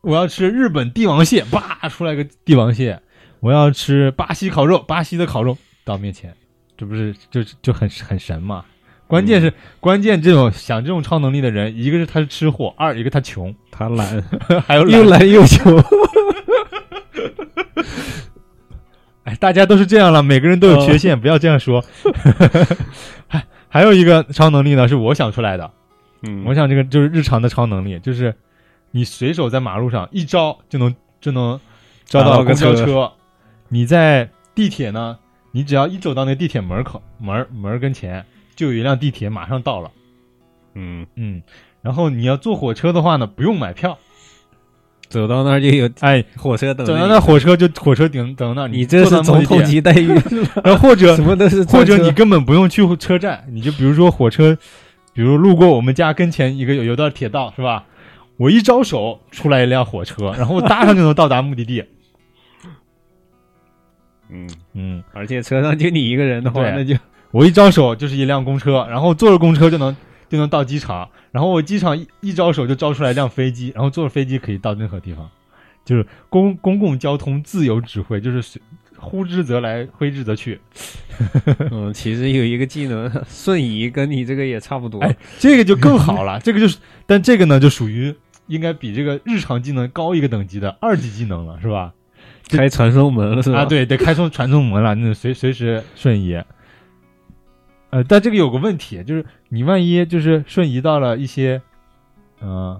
[0.00, 3.00] 我要吃日本帝王蟹，叭出来个帝王蟹。
[3.40, 6.34] 我要吃巴西烤肉，巴西的烤肉到面前，
[6.76, 8.64] 这不是就就很很神嘛？
[9.06, 14.24] 关键是、关键这种想这种超能力的人，一个是他是吃货，二一个他穷，他 懒，
[14.66, 15.72] 还有又懒又穷。
[19.28, 21.84] 哎，大家都是这样了，每个人都有缺陷，不要这样说。
[23.26, 25.70] 还 还有一个超能力呢，是我想出来的。
[26.22, 28.34] 嗯我想这个就是日常的超能力，就是
[28.90, 31.60] 你随手在马路上一招就能就能
[32.06, 33.12] 招到公交车。
[33.68, 35.18] 你在地铁呢，
[35.52, 38.24] 你只要一走到那地铁门口门门跟前，
[38.56, 39.90] 就有一辆地铁马上到了。
[40.72, 41.42] 嗯，嗯，
[41.82, 43.98] 然后你要坐火车的话呢，不用买票，
[45.08, 46.98] 走到那儿就有哎，火车等着你。
[46.98, 50.08] 等到那火车就火车顶等到那儿，你这是总统级待遇，
[50.62, 54.56] 然后或者 什么都是或者你根本不用去车站，你就比如说火车，
[55.14, 57.84] 比如路过我们家跟前一个有有段铁道是吧？
[58.36, 61.84] 我一招手出来一辆火车， 然后我搭上就能到达目的地。
[64.30, 66.94] 嗯，嗯，而且车上就你一个人的话，那就
[67.30, 69.96] 我一招手就是一辆公车，然后坐着公车就能
[70.28, 75.28] 就能到机场，然后我机场一一招手就招出来一辆飞机，然后坐着飞机可以到任何地方，
[75.84, 78.60] 就是公公共交通自由指挥，就是随
[78.96, 80.60] 呼之则来，挥之则去。
[81.70, 85.00] 嗯，其实有一个技能瞬移， 跟你这个也差不多。
[85.00, 88.14] 哎，这个就更好了， 这个就是，但这个呢就属于
[88.48, 91.92] 应该比这个日常技能高一个等级的二级技能了，是吧？
[92.50, 93.60] 开传送门了是吧？
[93.60, 96.42] 啊，，对，得开通传送门了，那随随时瞬移。
[97.90, 101.60] 呃，但这个有个问题，就是你万一就是瞬移到了一些，
[102.40, 102.78] 嗯、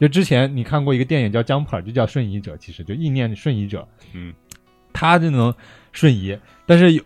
[0.00, 4.32] 就之前你看过一个电影叫《Jumper》，就叫瞬移者，其实就意念瞬移者，嗯，
[4.92, 5.54] 他就能
[5.92, 7.02] 瞬移，但是有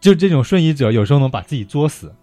[0.00, 2.14] 就这种瞬移者有时候能把自己作死，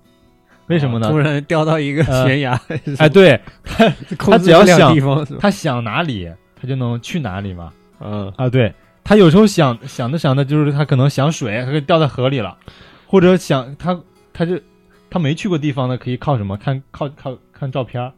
[0.67, 1.09] 为什么呢？
[1.09, 2.59] 突然掉到一个呃悬崖，
[2.97, 5.25] 哎，对他 他只要想地方？
[5.37, 7.73] 他想哪里，他就能去哪里嘛。
[7.99, 12.57] 嗯，啊，对他有时候想想着想着，就是他可能想水，他就掉在河里了，
[13.05, 13.99] 或者想他
[14.37, 14.59] 他就
[15.09, 16.57] 他没去过地方呢，可以靠什么？
[16.57, 18.11] 看靠靠看照片儿。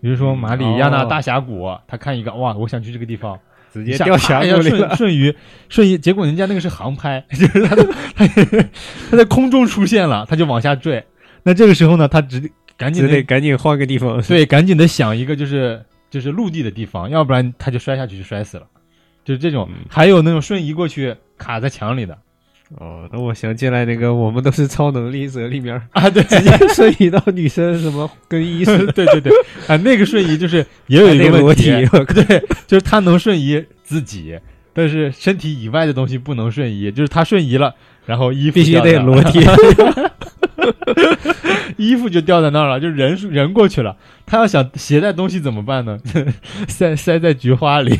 [0.00, 1.06] 比如说嗯马里亚纳哦。
[1.08, 3.38] 大峡谷，他看一个哇，我想去这个地方，
[3.72, 4.96] 直接掉下瞬谷里了。
[4.96, 5.34] 瞬移
[5.68, 8.26] 瞬移，结果人家那个是航拍， 就是他的他
[9.10, 11.02] 他在空中出现了，他就往下坠，
[11.44, 14.20] 那这个时候呢，他只赶紧得赶紧换个地方。
[14.22, 18.66] 对， 赶紧的想一个就是就是陆地的地方，要不然他就摔下去就摔死了。
[19.24, 19.84] 就是这种，嗯。
[19.88, 22.16] 还有那种瞬移过去卡在墙里的
[22.78, 29.32] 哦，那我想起来那个，我们都是超能力者里面啊，对，直接 瞬移到女生什么更衣室， 对对对
[29.68, 31.70] 啊，那个瞬移就是 也有一个问题，
[32.26, 34.36] 对，就是他能瞬移自己，
[34.72, 37.72] 但是身体以外的东西不能瞬移，就是他瞬移了，
[38.04, 39.40] 然后衣服必须得裸体。
[41.76, 45.98] 衣服就掉在那儿了，就人人过去了，他要想携带东西怎么办呢？
[46.66, 47.96] 塞塞在菊花里。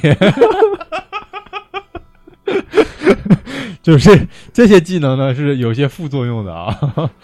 [3.87, 6.77] 就是 这些技能呢是有些副作用的啊，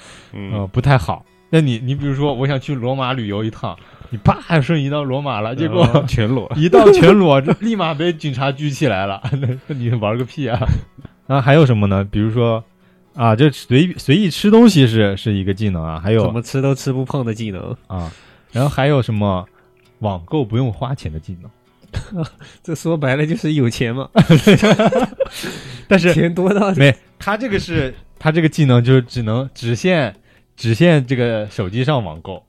[0.70, 1.24] 不太好。
[1.50, 3.76] 那你你比如说，我想去罗马旅游一趟，
[4.10, 6.50] 你啪瞬移到罗马了，结果然后全裸。
[6.56, 9.20] 一到全裸，立马被警察拘起来了。
[9.32, 10.60] 那那你玩个屁啊！
[11.26, 12.06] 啊，还有什么呢？
[12.08, 12.62] 比如说
[13.14, 18.08] 啊，这随随意吃东西是是一个技能啊，还有怎么吃都吃不胖的技能，啊，
[18.52, 19.44] 然后还有什么
[19.98, 21.50] 网购不用花钱的技能？
[22.62, 24.08] 这说白了就是有钱嘛，
[25.88, 30.14] 但是钱多到没，他这个是 他这个技能就是只能只限
[30.56, 32.42] 只限这个手机上网购，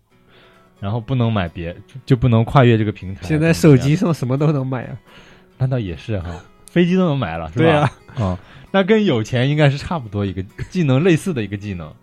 [0.79, 3.21] 然后不能买别就不能跨越这个平台。
[3.23, 4.97] 现在手机上什么都能买啊。
[5.57, 7.63] 那倒也是哈，飞机都能买了，是吧？
[7.63, 8.39] 对啊，啊、
[8.71, 11.93] 那跟有钱应该是差不多一个技能类似的一个技能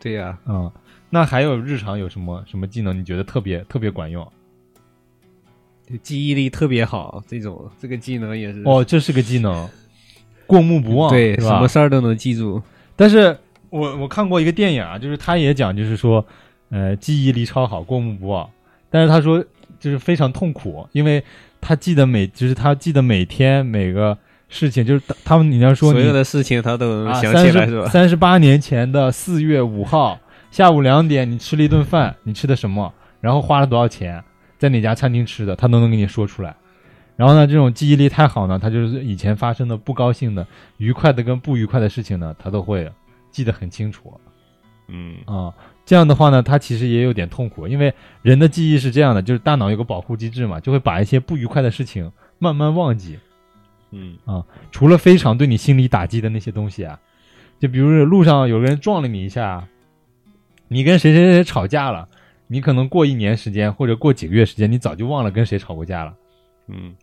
[0.00, 0.72] 对呀，啊、
[1.10, 2.98] 那还有日常有什么什么技能？
[2.98, 4.26] 你觉得特别特别管用？
[5.88, 9.68] 就记忆力特别好，这种这个技能也是哦，这是个技能，
[10.46, 12.62] 过目不忘，对，什么事儿都能记住。
[12.94, 13.36] 但是
[13.70, 16.24] 我我看过一个电影啊，就是他也讲，就是说，
[16.70, 18.48] 呃，记忆力超好，过目不忘。
[18.88, 19.44] 但是他说
[19.78, 21.22] 就是非常痛苦，因为
[21.60, 24.16] 他记得每就是他记得每天每个
[24.48, 27.88] 事情，就是他他们你要说你所有的事情他都能啊想起来，是吧？
[27.88, 30.18] 三十八年前的四月五号
[30.50, 32.92] 下午两点，你吃了一顿饭，你吃的什么？
[33.20, 34.22] 然后花了多少钱？
[34.58, 35.54] 在哪家餐厅吃的？
[35.54, 36.54] 他都能给你说出来。
[37.16, 42.90] 然后呢，这种记忆力太好呢，他就是以前发生的不高兴的、愉快的跟不愉快的事情呢，他都会
[43.30, 44.12] 记得很清楚
[44.88, 45.52] 嗯啊、
[45.84, 53.18] 这样的话呢，他其实也有点痛苦，因为人的记忆是这样的，就是大脑有个保护机制嘛，就会把一些不愉快的事情慢慢忘记。
[53.92, 57.00] 嗯啊除了非常对你心理打击的那些东西啊，
[57.58, 59.66] 就比如说路上有个人撞了你一下，
[60.68, 62.08] 你跟谁谁谁吵架了，
[62.46, 66.14] 你可能过一年时间或者过几个月时间，你早就忘了跟谁吵过架了。
[66.68, 66.94] 嗯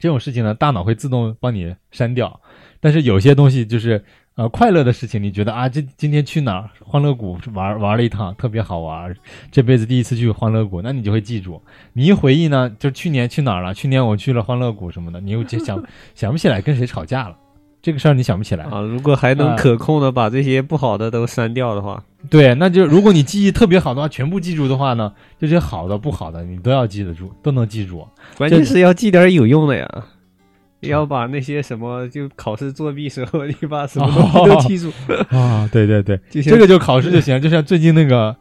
[0.00, 2.40] 这种事情呢，大脑会自动帮你删掉。
[2.80, 4.02] 但是有些东西就是
[4.36, 9.14] 呃快乐的事情，你觉得啊，这今天去哪儿欢乐谷玩玩了一趟，特别好玩，
[9.52, 11.62] 这辈子第一次去欢乐谷，那你就会记住。
[11.92, 13.74] 你一回忆呢，就去年去哪儿了？
[13.74, 15.84] 去年我去了欢乐谷什么的，你又就想
[16.14, 17.36] 想不起来跟谁吵架了，
[17.82, 18.64] 这个事儿你想不起来。
[18.64, 28.06] 啊，如果还能啊可控的把这些不好的都删掉的话，对，那就如果你记忆特别好的话，全部记住的话呢，这些好的不好的你都要记得住，都能记住。
[28.36, 29.88] 关键是要记点有用的呀。
[30.80, 34.90] 要把那些什么，就考试作弊时候，你把什么东西都记住。
[35.28, 38.34] 啊，对对对，这个就考试就行，就像最近那个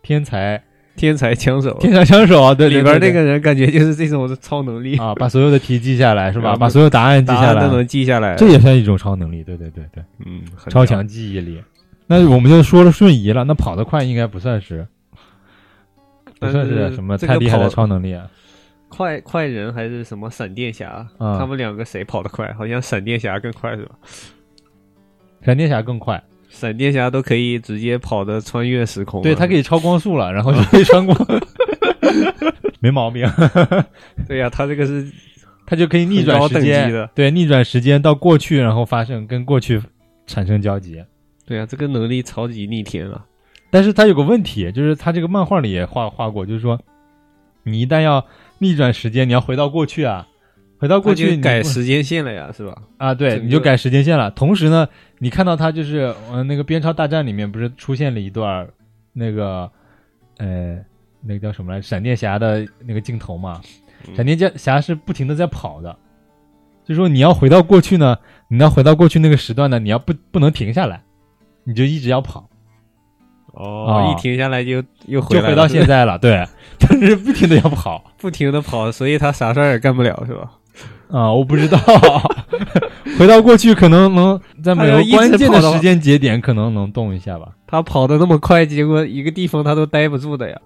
[0.00, 0.62] 天才
[0.98, 6.56] 天才枪手天才枪手啊，对里边那个人，感觉就是这种超能力，啊，把所有的题记下来是吧？
[6.56, 8.34] 把所有答案记下来都，能记下来。
[8.34, 9.42] 这也算一种超能力。
[9.44, 11.62] 对对对对，嗯，超强记忆力。
[12.08, 14.86] 那我们就说了瞬移了，那跑得快应该不算是，
[16.40, 18.26] 不算是什么太厉害的超能力啊。
[18.88, 21.06] 快快人还是什么闪电侠？
[21.18, 22.52] 啊他们两个谁跑得快？
[22.54, 23.94] 好像闪电侠更快是吧？
[25.42, 31.14] 闪电侠更快，闪电侠都可以直接跑的穿越时空，对他可以超光速了，然后就可以穿过，
[32.80, 33.30] 没毛病。
[34.26, 35.06] 对呀、他这个是
[35.66, 39.80] 他就可以逆转时间的，对，逆转时间到过去，然后发生跟过去
[40.26, 41.04] 产生交集。
[41.46, 43.24] 对呀、这个能力超级逆天啊！
[43.70, 46.78] 但是他有个问题，就是他这个漫画里也画画过，就是说，
[47.62, 48.24] 你一旦要
[48.58, 50.26] 逆转时间，你要回到过去啊，
[50.78, 52.76] 回到过去改时间线了呀，是吧？
[52.96, 54.30] 啊，对，你就改时间线了。
[54.30, 54.88] 同时呢，
[55.18, 58.66] 你看到他就是呃那个边超大战里面不是出现了一段
[59.12, 59.70] 那个
[60.38, 60.78] 呃
[61.20, 63.60] 那个叫什么来，闪电侠的那个镜头嘛？
[64.06, 65.90] 嗯闪电侠是不停的在跑的，
[66.84, 68.16] 就是说你要回到过去呢，
[68.48, 71.02] 你要回到过去那个时段呢，你要不不能停下来，
[71.64, 72.48] 你就一直要跑。
[73.54, 76.46] 哦，啊一停下来就又回就回到现在了，对，
[76.78, 80.52] 但是不停的要跑 不停的跑，所以他啥事儿也干不了，是吧？
[81.10, 81.78] 啊、我不知道，
[83.18, 90.58] 回到过去可能能在某个关键的时间节点可能能动一下吧，他跑的那么快，结果一个地方他都待不住的呀。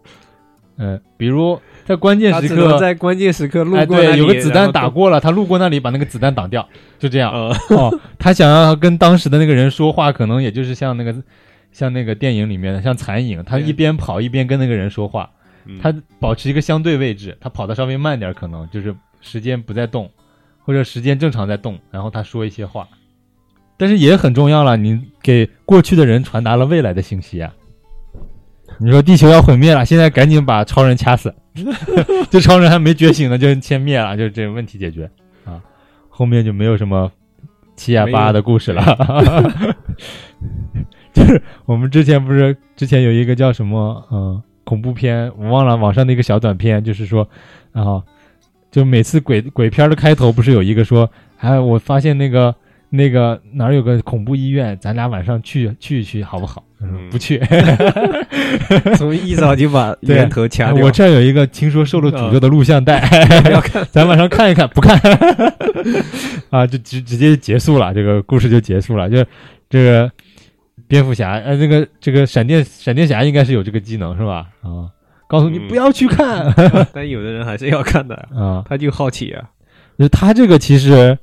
[0.78, 4.72] 嗯，比如在关键时刻，在关键时刻路哎，过那里，对，有个子弹。
[4.72, 6.66] 打过了，他路过那里把那个子弹挡掉，
[6.98, 7.30] 就这样。
[7.30, 11.14] 呃，哦， 他想要跟当时的那个人说话，可能也就是像那个
[11.72, 15.28] 像那个电影里面的像残影，他一边跑一边跟那个人说话，
[15.66, 20.10] 嗯他保持一个相对位置，他跑的稍微慢点儿，可能就是时间不再动，
[20.64, 22.88] 或者时间正常在动，然后他说一些话，
[23.76, 27.52] 但是也很重要了，你给过去的人传达了未来的信息啊。
[28.78, 31.34] 你说地球要毁灭了，现在赶紧把超人掐死，
[32.30, 35.08] 这超人还没觉醒呢，就先灭了，就这个问题解决
[35.44, 35.60] 啊。
[36.08, 37.10] 后面就没有什么
[37.76, 38.82] 七呀八的故事了，
[41.12, 47.28] 就是我们之前不是之前有一个叫什么呃恐怖片，我忘了网上的一个小短片，就是说
[47.72, 48.02] 啊，
[48.72, 51.08] 就每次鬼鬼片的开头不是有一个说，
[51.38, 52.52] 哎，我发现那个
[52.90, 56.64] 那个哪儿有个恐怖医院，咱俩晚上去去一去好不好？
[56.80, 57.40] 他说嗯不去，
[58.98, 60.84] 从一早就把对源头掐掉。
[60.84, 63.00] 我这儿有一个听说受了诅咒的录像带，
[63.52, 64.98] 要看，咱晚上看一看，不看
[66.50, 69.08] 啊，就直直接结束了，这个故事就结束了。
[69.08, 69.24] 就
[69.70, 70.10] 这个
[70.88, 74.48] 蝙蝠侠，呃，这个这个闪电闪电侠应该是有这个技能是吧？
[74.62, 74.90] 啊，
[75.32, 76.52] 告诉你嗯不要去看
[76.92, 78.62] 但有的人还是要看的， 啊。
[78.68, 79.50] 他就好奇啊。
[79.98, 81.16] 就他这个其实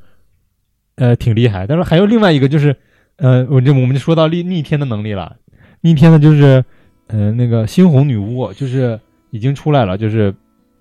[0.95, 2.75] 呃挺厉害，但是还有另外一个就是
[3.17, 5.35] 呃，我就我们就说到逆逆天的能力了。
[5.81, 6.63] 逆天的就是
[7.07, 10.33] 呃那个猩红女巫，就是已经出来了，就是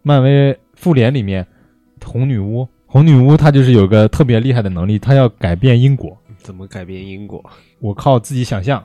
[0.03, 1.47] 漫威复联里面
[2.05, 6.17] 红女巫，红女巫她就是有个特别厉害的能力，她要改变因果。
[6.39, 7.45] 怎么改变因果？
[7.81, 8.83] 我靠自己想象，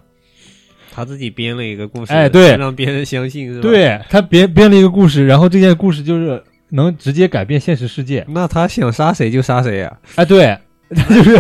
[0.94, 8.24] 他自己编了一个故事，哎对让别人相信是吧？，对他编编了一个故事，然后这件故事就是能直接改变现实世界。
[8.30, 9.98] 那他想杀谁就杀谁呀。
[10.16, 10.56] 哎，对，
[10.96, 11.40] 他 就是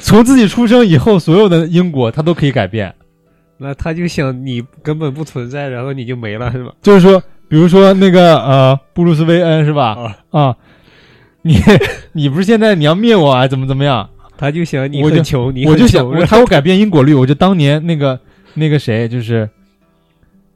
[0.00, 2.92] 从自己出生以后，所有的因果他都可以改变。
[3.58, 6.72] 那他就想你根本不存在，然后你就没了是吧？
[6.82, 9.96] 就是说，比如说那个呃，布鲁斯韦恩是吧？
[9.96, 10.56] 啊，啊，
[11.42, 11.56] 你
[12.12, 13.46] 你不是现在你要灭我啊？
[13.48, 14.10] 怎么怎么样？
[14.36, 18.20] 他就想你我就很穷，你我就想，我他要改变因果律，我就当年那个
[18.56, 19.48] 那个谁，就是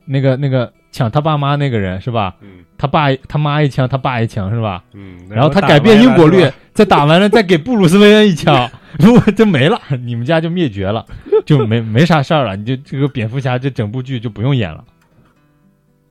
[0.06, 2.34] 那个那个抢他爸妈那个人是吧？
[2.40, 4.82] 嗯他爸他妈一枪，他爸一枪是吧？
[4.94, 6.42] 嗯，然后他改变因果律
[6.72, 11.04] 再打完了再给布鲁斯韦恩一枪， 如果就没了，你们家就灭绝了，
[11.44, 14.82] 就没没啥事儿了，你就这个蝙蝠侠这整部剧就不用演了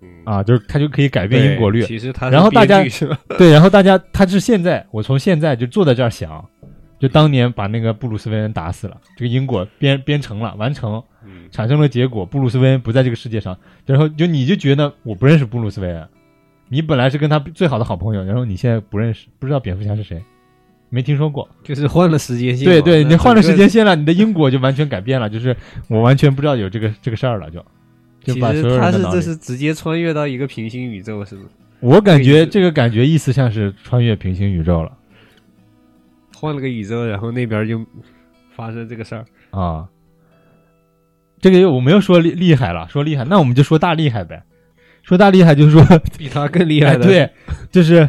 [0.04, 2.84] 嗯啊，就是他就可以改变因果律，其实他是然后大家？
[3.36, 6.48] 对，然后大家他是现在，我从现在就坐在这儿想，
[7.00, 11.19] 就当年把那个布鲁斯韦恩打死了，这个因果编编成了，完成，嗯
[11.52, 16.08] 产生了结果，布鲁斯韦恩不在这个世界上，然后就你就觉得我不认识布鲁斯韦恩，
[16.70, 20.24] 你本来是跟他最好的好朋友，然后你现在不认识，不知道蝙蝠侠是谁，
[20.89, 22.66] 没听说过，就是换了时间线。
[22.66, 25.56] 对对，你换了时间线了，你的因果就完全改变了，就是
[25.88, 27.60] 我完全不知道有这个这个事儿了，就
[28.24, 31.43] 就其把所实他是有人的脑里，这是直接穿越到一个平行宇宙，是吗？
[31.80, 34.91] 我感觉这个感觉意思像是穿越平行宇宙了。
[36.36, 37.86] 换了个宇宙，然后那边就
[38.56, 39.26] 发生这个事儿。
[39.52, 39.88] 啊，
[41.40, 44.44] 这个我没有说厉厉害了，说厉害，那我们就说大厉害呗。
[45.02, 45.84] 说大厉害就是说，
[46.18, 47.30] 比他更厉害的，哎对，
[47.72, 48.08] 就是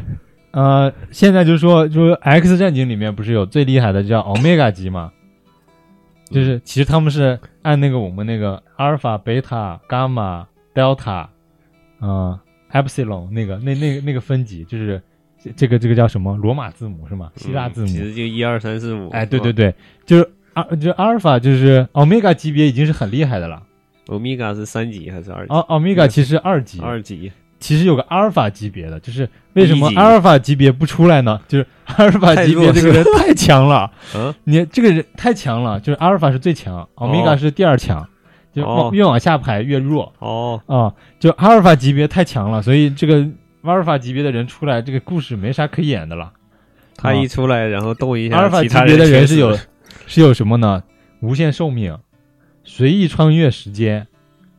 [0.51, 5.13] 呃，现在就是说，就是 X 战警里面不是有最厉害的叫 Omega 级嘛？
[6.31, 11.27] 就是其实他们是按那个我们那个阿尔法、贝塔、伽马、delta，
[12.01, 12.39] 嗯、
[12.73, 15.01] epsilon 那个那那个那个分级，就是
[15.43, 17.33] 这这个这个叫什么罗马字母是吗？
[17.37, 17.87] 希腊字母？
[17.87, 19.09] 嗯其实就一二三四五。
[19.11, 19.75] 哎，对对对，
[20.05, 23.63] 就是阿就阿尔法就是欧米伽级别已经是很厉害的了。
[24.09, 25.53] 欧米伽是三级还是二级？
[25.53, 27.31] 奥欧米伽其实二级，二级。
[27.61, 31.39] 其实有个阿尔法级别的，就是为什么阿尔法级别不出来呢？
[31.47, 38.09] 就是 阿尔法级别这个人太强了， 嗯，你这个人太强了，就是阿尔法是最强，欧米伽是第二强，
[38.55, 40.95] 就越往下排越弱哦，啊。
[41.19, 43.29] 就阿尔法级别太强了，所以这个
[43.63, 46.33] 阿尔法级别的人出来，这个故事没啥可演的了。
[46.97, 49.67] 他一出来，然后动一下，阿尔法其他级别的人是有死
[50.11, 50.83] 是有什么呢？
[51.21, 51.97] 无限寿命，
[52.65, 54.09] 随意穿越时间，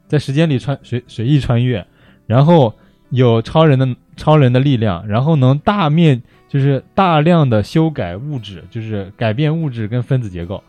[0.07, 1.85] 在时间里穿随随意穿越，
[2.25, 2.73] 然后
[3.09, 3.85] 有超人的
[4.15, 10.63] 超人的力量，然后能大面就是大量的修改物质，就是改变物质跟分子结构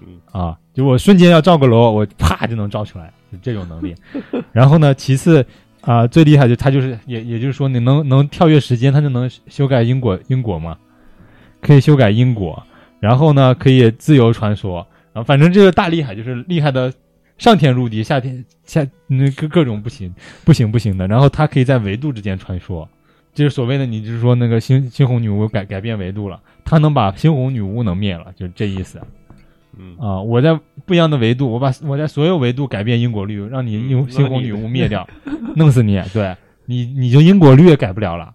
[0.00, 0.56] 嗯啊！
[0.72, 3.96] 就我瞬间要造个楼，我啪就能造出来，就这种能力。
[4.52, 5.44] 然后呢，其次
[5.80, 10.78] 啊、最厉害就他就是也也就是说，你能能跳跃时间，他就能修改因果因果嘛，
[11.60, 12.62] 可以修改因果。
[13.02, 16.92] 然后呢，可以自由穿梭啊，反正这个大厉害，就是厉害的
[17.36, 21.08] 上天入地，下天下那各各种不行不行不行的。
[21.08, 22.86] 然后它可以在维度之间穿梭，
[23.34, 29.00] 就是所谓的你就是说那个猩猩红女巫改改变维度了，它能把猩红女巫能灭了，就是这意思
[29.76, 30.22] 嗯啊。
[30.22, 35.08] 我在不一样的维度，我把我在所有维度改变因果律，让你嗯用猩红女巫灭掉，
[35.56, 36.36] 弄死你，对
[36.66, 38.32] 你你就因果律也改不了了。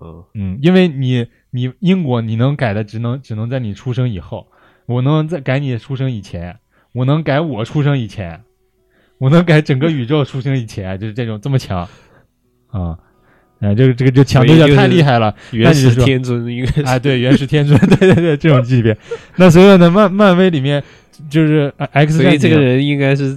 [0.00, 4.48] 嗯嗯，因为你你因果你能改的只能只能在你出生以后，
[4.86, 6.58] 我能在改你出生以前，
[6.92, 8.42] 我能改我出生以前，
[9.18, 11.88] 我能改整个宇宙出生以前，就是这种这么强
[12.70, 12.98] 啊！
[13.60, 18.96] 哎，这个这个这强度有点太厉害了，原始天尊应该是哎，对，原始天尊， 对对对，这种级别。
[19.34, 20.80] 那所有的漫漫威里面，
[21.28, 23.36] 就是呃 X 所以这个人应该是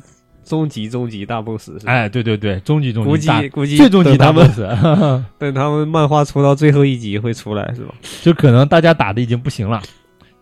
[0.51, 1.93] 终极终极大 boss 是吧？
[1.93, 7.95] 哎，对对对，终极终极大计估计最终极大等他们 boss， 等他们漫画出到最后一集会出来是吧？
[8.21, 9.81] 就可能大家打的已经不行了，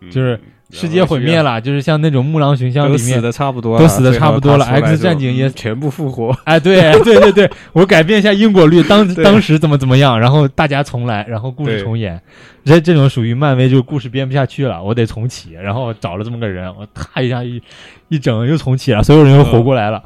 [0.10, 0.42] 就是嗯
[0.72, 6.36] 世界毁灭，了，就是像那种木狼群像里面都死的差不多了，都死的差不多了 X 战警也全部复活。
[6.46, 12.22] 哎，对对对对，我改变一下因果律，当当时怎么怎么样，然后大家重来，然后故事重演，
[12.64, 17.62] 这这种属于漫威，就故事编不下去了，我得重启，然后找了这么个人，我咔一下一
[18.10, 20.04] 一整又重启了，所有人又活过来了，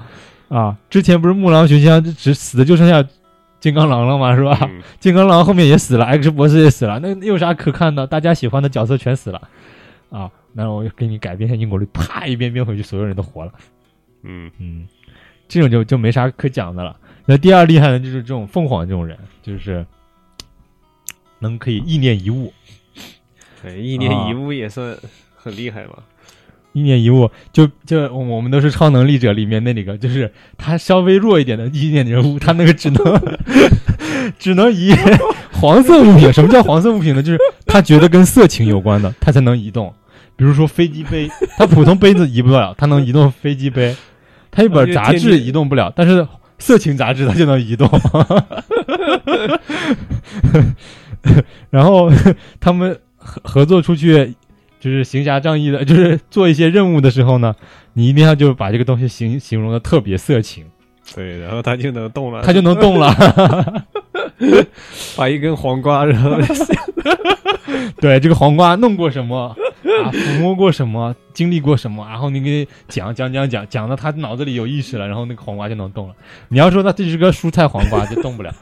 [0.48, 3.04] 啊，之前不是木狼寻香只死的就剩下
[3.60, 4.34] 金刚狼了吗？
[4.34, 4.58] 是吧？
[4.62, 8.08] 嗯金刚狼后面也死了，X 博士也死了，那那有啥可看的？
[8.08, 9.42] 大家喜欢的角色全死了，
[10.10, 13.52] 啊，那我给你改变一下因果律，啪一遍变回去，所有人都活了。
[14.24, 14.88] 嗯嗯，
[15.48, 16.96] 这种就就没啥可讲的了。
[17.26, 19.86] 那第二厉害的就是这种凤凰这种人，就是
[21.40, 22.54] 能可以意念一物，
[23.62, 24.96] 对，意念啊一物也算
[25.36, 26.04] 很厉害嘛。
[26.74, 33.38] 意念一物就就我我们都是超能力者里面那里个，就是他稍微弱一点的意念人物，他那个只能
[34.40, 34.92] 只能移
[35.52, 36.34] 黄色物品。
[36.34, 37.22] 什么叫黄色物品呢？
[37.22, 39.94] 就是他觉得跟色情有关的，他才能移动。
[40.36, 43.96] 比如说飞机杯， 它普通杯子移不了，它能移动飞机杯。
[44.52, 46.28] 它一本杂志移动不了，但是
[46.60, 47.90] 色情杂志它就能移动。
[51.72, 52.12] 然后
[52.60, 54.36] 他们合合作出去，
[54.80, 57.56] 就是行侠仗义的，就是做一些任务的时候呢，
[57.94, 60.66] 你一定要就把这个东西形形容的特别色情，
[61.16, 63.12] 对，然后它就能动了，它就能动了。
[65.18, 66.32] 把一根黄瓜，然后
[68.00, 69.56] 对，这个黄瓜弄过什么？
[70.02, 76.16] 啊，抚摸过什么，经历过什么，然后你给讲讲讲讲讲到他脑子里有意识了，然后那个黄瓜就能动了。
[76.50, 78.54] 你要说他这是个蔬菜黄瓜，就动不了。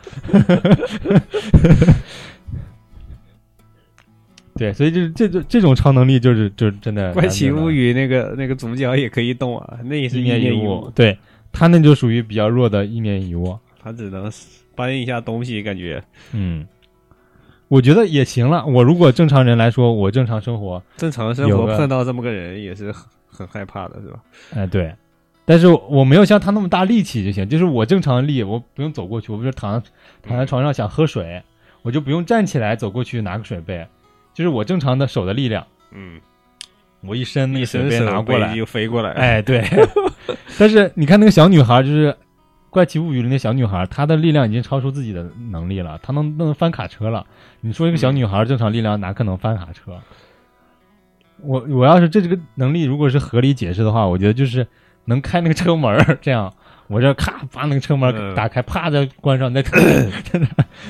[4.58, 11.18] 对，所以就是这这这种超能力，就是就是真的《怪奇物语》那个那个主角也可以动啊，那也是一念一物，，对
[11.52, 13.58] 他那就属于比较弱的一念一物。
[13.84, 14.32] 他只能
[14.76, 16.04] 搬一下东西，感觉
[16.34, 16.68] 嗯，
[17.72, 18.66] 我觉得也行了。
[18.66, 24.20] 我如果正常人来说，我正常生活，正常生活碰到这么个人也是很很害怕的，是吧？
[24.54, 24.94] 哎，对，
[25.46, 29.82] 但是我没有像他那么大力气就行，就是我正常力，我不用走过去，我不是躺
[30.22, 31.42] 躺在床上想喝水，
[31.82, 33.88] 我就不用站起来走过去拿个水杯，
[34.34, 36.20] 就是我正常的手的力量，嗯，
[37.06, 39.64] 我一伸那一个水杯伸手拿过来，就飞过来，，哎， 对。
[40.60, 42.12] 但是你看那个小女孩，就是
[42.72, 47.24] 《怪奇物语》里那小女孩，她的力量已经超出自己的能力了，她能能翻卡车了。
[47.60, 50.00] 你说一个小女孩正常力量哪可能翻卡车？
[51.44, 54.66] 我我要是这这个能力如果是合理解释的话，我觉得就是
[55.06, 56.54] 能开那个车门儿，这样
[56.88, 59.62] 我这咔把那个车门嗯打开，啪再关上，再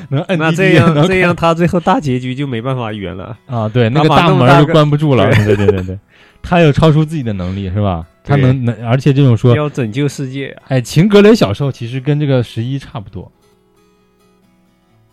[0.10, 3.38] 能 摁滴滴那这样能这样，他最后大结局就没办法圆了。
[3.48, 5.28] 啊，对，那个大门就关不住了。
[5.32, 6.00] 对对对对，
[6.44, 8.06] 他有超出自己的能力是吧？
[8.24, 10.50] 他能能，而且这种说要拯救世界。
[10.50, 13.32] 啊，哎，秦格雷小时候其实跟这个十一差不多，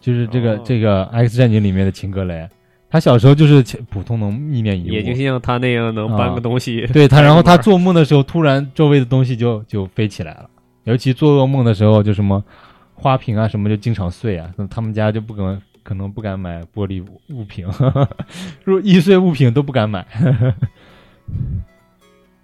[0.00, 0.62] 就是这个、哦。
[0.64, 2.48] 这个 X 战警里面的秦格雷，
[2.90, 6.86] 他小时候就是普通能意念一物，也就像他那样能搬啊个东西。
[6.92, 10.50] 对他， 然后他做梦的时候，突然周围的东西就就飞起来了，
[10.84, 12.42] 尤其做噩梦的时候，就什么
[12.94, 17.66] 花瓶啊什么就经常碎啊，那他们家就不能可能不敢买玻璃物品，
[18.64, 20.06] 如易碎物品都不敢买，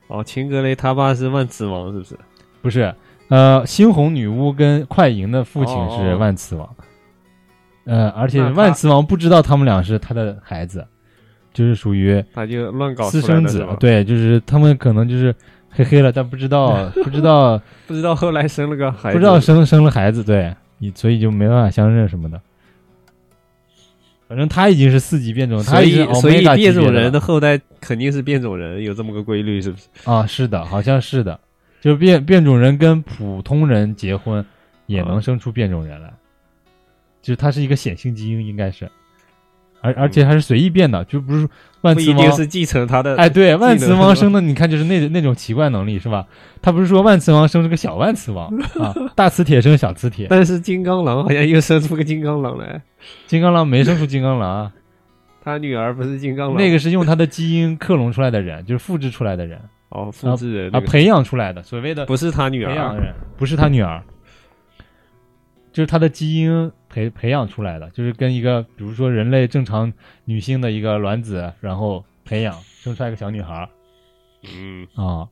[0.07, 2.19] 哦，秦格雷他爸是万磁王，是不是？
[2.63, 2.95] 不是，
[3.29, 6.69] 呃，猩红女巫跟快银的父亲是哦万磁王，
[7.85, 10.87] 呃，而且万磁王不知道他们俩是他的孩子，
[11.53, 13.45] 就是属于他就乱搞私生？
[13.47, 15.35] 子对，就是他们可能就是
[15.71, 22.41] 黑黑了，但不知道 不知道不知道后来生了个孩子，不知道生生了孩子，对，你所以就没办法相认什么的。
[24.27, 29.85] 反正他已经是四级变种，他所已经是以所以变种人的后代肯定是变种人，有这么个规律，是不是？
[30.05, 31.39] 啊，是的，好像是的，
[31.81, 34.45] 就变变种人跟普通人结婚
[34.87, 36.13] 也能啊生出变种人来，
[37.21, 38.91] 就是他是一个显性基因，应该是，
[39.85, 41.47] 而而且还是随意变的，就不是
[41.83, 42.19] 万磁王。
[42.19, 43.15] 一定是继承他的。
[43.17, 46.27] 哎，对，万磁王生的，你看就是那那种奇怪能力是吧？
[46.63, 48.49] 他不是说万磁王生是个小万磁王
[48.81, 52.81] 啊，大磁铁生小磁铁，但是金刚狼好像又生出个金刚狼来，
[53.27, 54.73] 金刚狼没生出金刚狼啊，
[55.45, 59.61] 他女儿不是金刚狼，那个是用他的基因克隆出来的人，就是复制出来的人
[59.91, 64.03] 哦，复制人啊，那个培养出来的，所谓的不是他女儿，培养的人，不是他女儿，
[65.71, 69.93] 就是他的基因培培养出来的，就是跟一个比如说人类正常
[70.25, 73.69] 女性的一个卵子，然后培养生出来一个小女孩儿。
[74.45, 75.29] 嗯，啊。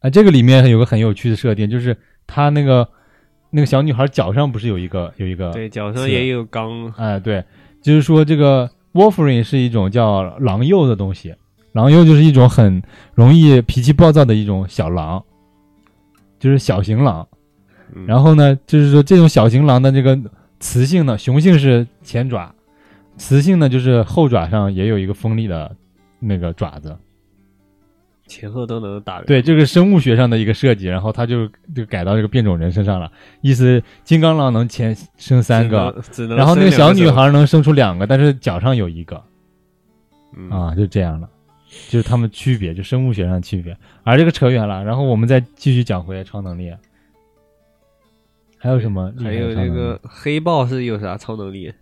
[0.00, 1.96] 啊，这个里面有个很有趣的设定，就是
[2.26, 2.88] 他那个
[3.50, 7.44] 那个小女孩脚上不是有一个有一个对，脚上也有钢，哎，对，
[7.82, 11.34] 就是说这个 wolfrin 是一种叫狼鼬的东西，
[11.72, 12.82] 狼鼬就是一种很
[13.14, 15.22] 容易脾气暴躁的一种小狼，
[16.40, 17.24] 就是小型狼。
[17.94, 20.18] 嗯然后呢，就是说这种小型狼的这个
[20.58, 22.52] 雌性呢，雄性是前爪，
[23.16, 25.76] 雌性呢就是后爪上也有一个锋利的
[26.18, 26.96] 那个爪子。
[28.28, 29.26] 前后都能打人。
[29.26, 33.10] 对，这个生物学上的一个设计，然后它就就改到这个变种人身上了。
[33.40, 35.92] 意思金刚狼能前生三个，
[36.36, 39.20] 然后那个小女孩能生出两个，但是脚上有一个。
[40.36, 41.28] 嗯，啊，就这样了，
[41.88, 43.76] 就是他们区别，就生物学上的区别。
[44.02, 46.72] 而这个扯远了，然后我们再继续讲回超能力。
[48.58, 49.54] 还有什么还有？
[49.54, 51.72] 那个黑豹是有啥超能力？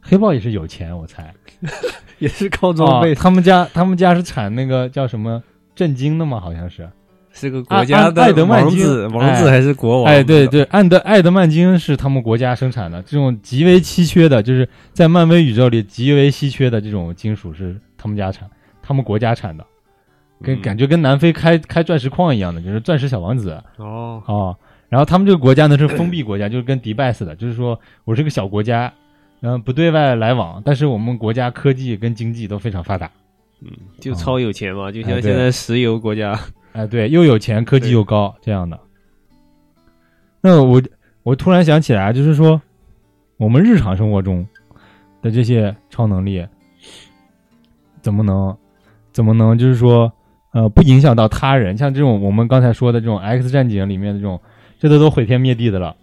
[0.00, 1.32] 黑豹也是有钱，我猜。
[2.18, 5.42] 也是靠装哦备，他们家他们家是产那个叫什么
[5.76, 6.40] 震惊的吗？
[6.40, 6.88] 好像是。
[7.30, 10.12] 是个国家的爱德曼金王子，王子哎还是国王？
[10.12, 18.50] 哎，对对，安德艾德曼金是他们国家生产的，这种极为稀缺的，就是在漫威宇宙里极为稀缺的这种金属是他们家产，
[18.88, 19.66] 他们国家产的，
[20.42, 20.62] 跟嗯。
[20.62, 23.62] 感觉跟南非开开钻石矿一样的，就是钻石小王子。
[23.76, 24.56] 哦，哦，
[24.88, 28.90] 然后他们这个国家呢是封闭国家，就是跟迪拜似的，就是说我是个小国家，
[29.40, 33.10] 然后不对外来往，但是我们国家科技跟经济都非常发达。
[33.60, 33.70] 嗯
[34.00, 36.38] 就超有钱嘛，就像现在石油国家，
[36.72, 38.78] 哎，对，又有钱，科技又高，这样的。
[40.40, 40.80] 那我
[41.24, 42.62] 我突然想起来，就是说
[43.36, 44.46] 我们日常生活中
[45.20, 46.46] 的这些超能力，
[48.00, 48.56] 怎么能
[49.18, 50.12] 怎么能就是说
[50.52, 51.76] 呃不影响到他人？
[51.76, 54.40] 像这种我们刚才说的这种 X 战警里面的这种，
[54.78, 55.96] 这都都毁天灭地的了。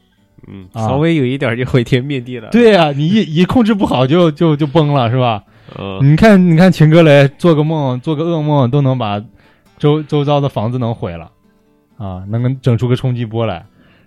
[0.50, 5.46] 嗯，啊稍微有一点就毁天灭地了。，对呀、你一 一控制不好就就就崩了，是吧？
[5.80, 9.24] 嗯，你看，你看秦格雷做个梦，做个噩梦都能把
[9.80, 11.32] 周周遭的房子能毁了，
[11.98, 13.66] 啊，能整出个冲击波来。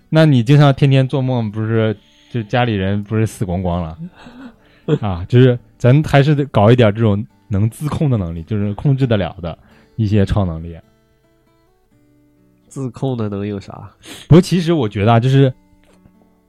[0.09, 1.97] 那你经常天天做梦，不是
[2.31, 3.97] 就家里人不是死光光了？
[5.01, 9.57] 啊，就是咱还是得搞一点这种能自控的能力，就是控制得了的
[9.97, 10.79] 一些超能力。
[12.69, 13.91] 自控的能有啥？
[14.27, 15.51] 不过其实我觉得啊，就是，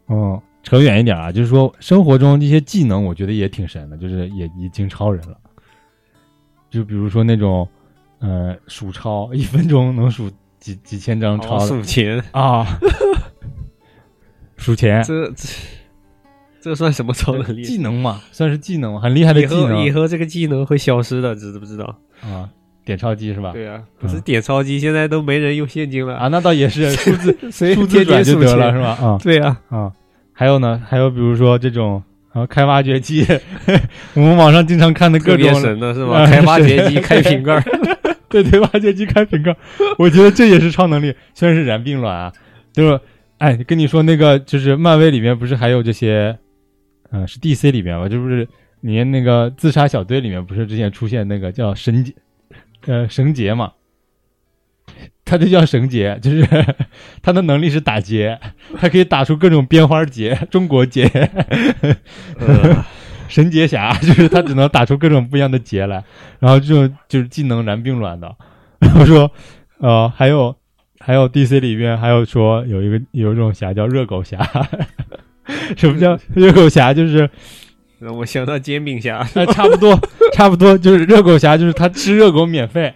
[0.09, 5.36] 嗯，扯远一点啊，就是说生活中一些技能，我觉得也挺神的，就是也已经超人了。
[6.68, 7.66] 就比如说那种，
[8.18, 12.78] 呃，数钞，一分钟能数几几千张钞哦数钱，啊，
[14.59, 15.48] 数钱，这这
[16.61, 17.62] 这算什么超能力？
[17.62, 21.84] 技能嘛，算是技能嘛，很厉害的技能以后这个技能会消失的，知不知道？
[22.22, 22.48] 啊，
[22.84, 23.52] 点钞机是吧？
[23.52, 28.88] 对啊，不是点钞机，现在都没人用现金了啊，，那倒也是 数字谁数字转就得了是吧？
[29.00, 29.92] 啊， 对啊，啊，
[30.32, 32.02] 还有呢，还有比如说这种
[32.32, 33.26] 啊，开挖掘机，
[34.14, 37.64] 我们网上经常看的各种神的是开挖掘机、开瓶盖儿，
[38.28, 39.56] 对对，挖掘机开瓶盖，
[39.98, 42.32] 我觉得这也是超能力，虽然是燃并卵啊，
[42.72, 43.00] 就是
[43.38, 46.38] 哎，跟你说那个就是漫威里面不是还有这些，
[47.11, 48.48] 嗯、是 DC 里面吧，这不是
[48.80, 52.14] 连那个自杀小队里面不是之前出现那个叫神杰，
[52.86, 53.72] 呃，绳结嘛。
[55.24, 56.44] 他就叫绳结，就是
[57.22, 58.36] 他的能力是打结，
[58.76, 61.06] 他可以打出各种编花结、中国结，
[62.38, 62.84] 呃
[63.28, 66.02] 神结侠，就是他只能打出各种不一样的结来，
[66.40, 68.34] 然后这种就是技能燃并卵的。
[68.80, 69.30] 然后说，
[69.78, 70.56] 呃，还有
[70.98, 74.38] 还有 DC 里面还有说有一个有一种侠叫热狗侠，
[75.76, 76.92] 什么叫热狗侠？
[76.94, 77.28] 就是
[77.98, 79.98] 让我想到煎饼侠， 呃差不多
[80.32, 82.92] 差不多就是热狗侠，就是他吃热狗免费，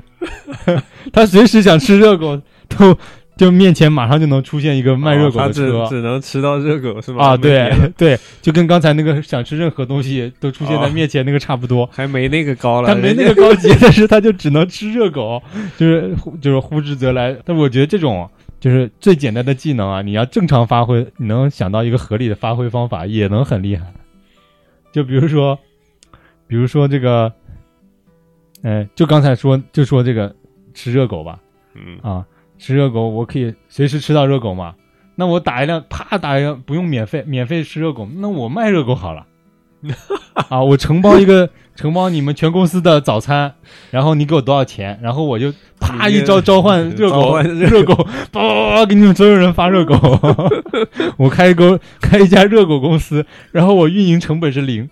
[1.12, 2.96] 他随时想吃热狗都
[3.36, 5.86] 就面前马上就能出现一个卖热狗的车。
[5.88, 7.30] 只能吃到热狗是吧？
[7.30, 11.84] 啊，对，对，就跟刚才那个想吃任何东西都出现在哦面前那个差不多。
[11.92, 15.42] 还没那个高了，他没那个高级，但是他就只能吃热狗，
[15.76, 17.36] 就是呼就是呼之则来。
[17.44, 18.30] 但我觉得这种
[18.64, 23.92] 就是最简单的技能啊，你要正常发挥，你能想到一个合理的发挥方法，也能很厉害。
[24.90, 25.58] 就比如说，
[26.46, 27.30] 比如说这个，
[28.62, 30.34] 哎，就刚才说就说这个
[30.72, 31.38] 吃热狗吧，
[31.74, 32.24] 嗯，啊，
[32.56, 34.74] 吃热狗我可以随时吃到热狗嘛。
[35.14, 39.26] 那我打一辆，啪打一辆，不用免费，免费吃热狗，那我卖热狗好了。
[40.48, 43.54] 啊，我承包一个承包你们全公司的早餐，
[43.90, 47.94] 然后你给我多少钱，然后我就啪一招召唤热狗，热热狗，
[48.30, 49.96] 叭叭叭给你们所有人发热狗。
[51.18, 54.88] 我开一个开一家热狗公司，然后我运营成本是零。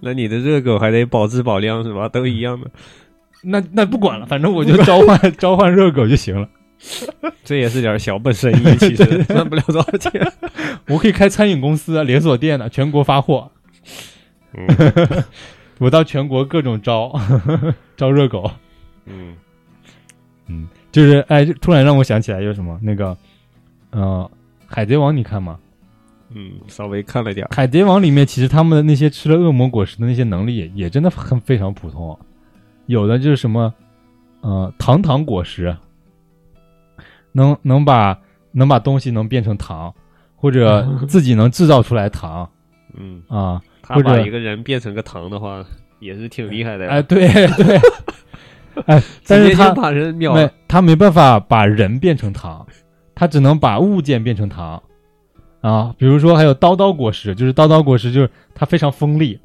[0.00, 2.08] 那你的热狗还得保质保量是吧？
[2.08, 2.68] 都一样的，
[3.44, 6.48] 那那不管了，反正我就召唤 召唤热狗就行了。
[7.44, 10.10] 这也是点小本生意， 其实赚不了多少钱。
[10.88, 13.52] 我可以开餐饮公司啊，连锁店的，全国发货。
[14.56, 15.24] 嗯
[15.78, 17.12] 我到全国各种招
[17.96, 18.50] 招热狗，
[19.06, 19.34] 嗯。
[20.46, 23.16] 嗯，就是哎，突然让我想起来有什么那个，
[23.90, 24.30] 呃，
[24.66, 25.58] 海贼王你看吗？
[26.36, 32.16] 嗯，稍微看了点，海贼王里面其实他们的那些吃了恶魔果实的那些能力也也真的很非常普通，
[32.86, 33.72] 有的就是什么，
[34.42, 35.74] 呃，糖糖果实，
[37.32, 38.18] 能能把
[38.52, 39.92] 能把东西能变成糖，
[40.36, 42.48] 或者 自己能制造出来糖
[42.96, 45.64] 嗯，啊，他把一个人变成个糖的话，
[46.00, 46.90] 也是挺厉害的呀。
[46.90, 47.80] 哎，对 对，
[48.86, 50.34] 哎，但是他把人秒。
[50.68, 52.66] 他没办法把人变成糖，
[53.14, 54.82] 他只能把物件变成糖
[55.60, 55.94] 啊。
[55.96, 59.38] 比如说还有刀刀果实，就是刀刀果实，就是它非常锋利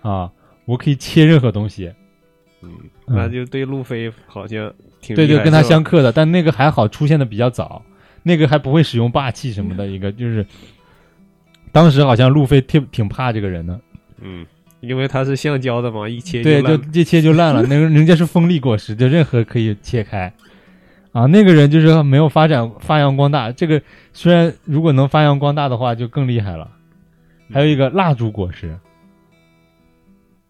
[0.00, 0.30] 啊，
[0.64, 1.92] 我可以切任何东西。
[2.62, 2.70] 嗯，
[3.06, 7.82] 嗯那就对路飞好像挺对对，跟他相克的，但那个还好出现的比较早，
[8.22, 10.44] 那个还不会使用霸气什么的一个，就是
[11.72, 13.80] 当时好像路飞挺挺怕这个人的，
[14.20, 14.46] 嗯，
[14.80, 17.62] 因为它是橡胶的嘛，一切对，烂就一切就烂了。
[17.62, 20.32] 那个人家是锋利果实，就任何可以切开。
[21.12, 23.50] 啊，那个人就是没有发展发扬光大。
[23.52, 23.80] 这个
[24.12, 26.70] 虽然如果能发扬光大的话，就更厉害了。
[27.52, 28.78] 还有一个蜡烛果实，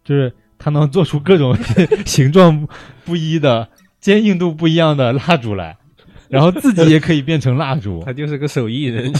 [0.03, 1.53] 就是它能做出各种
[2.05, 2.67] 形状
[3.03, 3.67] 不一的、
[3.99, 5.75] 坚硬度不一样的蜡烛来，
[6.29, 8.01] 然后自己也可以变成蜡烛。
[8.07, 9.11] 他就是个手艺人。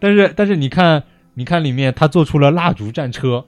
[0.00, 1.02] 但是但是你看，
[1.34, 3.44] 你看里面他做出了蜡烛战车，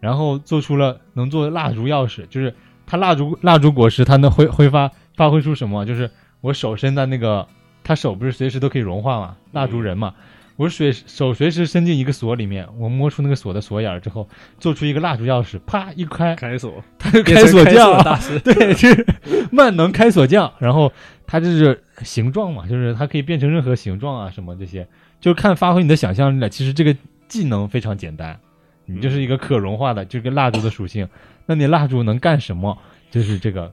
[0.00, 2.54] 然后做出了能做蜡烛钥匙，就是
[2.86, 5.84] 他蜡烛蜡烛果实，它能挥挥发发挥出什么？
[5.84, 7.46] 就是我手伸在那个，
[7.82, 10.14] 他手不是随时都可以融化嘛，蜡烛人嘛。
[10.56, 14.26] 我水手随时伸进一个锁里面，我摸出那个锁的锁眼儿之后，
[14.58, 18.38] 做出一个蜡烛钥匙，啪一开，开锁，他就开锁成开锁匠，大师。
[18.40, 19.06] 对，是
[19.52, 20.50] 万能开锁匠。
[20.58, 20.90] 然后
[21.26, 24.88] 他就是形状嘛，就是它可以变成任何形状啊，什么这些，
[25.20, 26.48] 就是看发挥你的想象力了。
[26.48, 26.96] 其实这个
[27.28, 28.38] 技能非常简单，
[28.84, 31.08] 你就是一个可融化的，就是个蜡烛的属性。
[31.46, 32.76] 那你蜡烛能干什么？
[33.10, 33.72] 就是这个，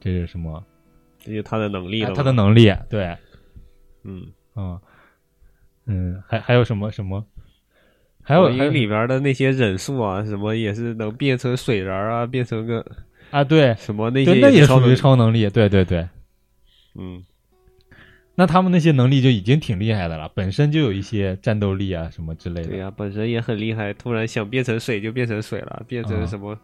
[0.00, 0.62] 这是什么？
[1.18, 2.12] 这就是他的能力了嘛。
[2.12, 3.16] 哎它的能力，对，
[4.04, 4.26] 嗯，
[4.56, 4.80] 嗯
[5.86, 7.24] 嗯，还还有什么什么？
[8.22, 12.84] 还有还有里边的那些忍术啊，什么也是能变成水人啊，变成个
[13.30, 14.96] 啊，对什么那些对，那也属于。
[14.96, 16.08] 超能力，对对对。
[16.98, 17.22] 嗯，
[18.38, 22.68] 那他们那些能力就已经挺厉害的了，本身就有一些战斗力啊什么之类的。
[22.68, 26.54] 对呀、本身也很厉害，突然想变成水就变成水了，变成啊什么，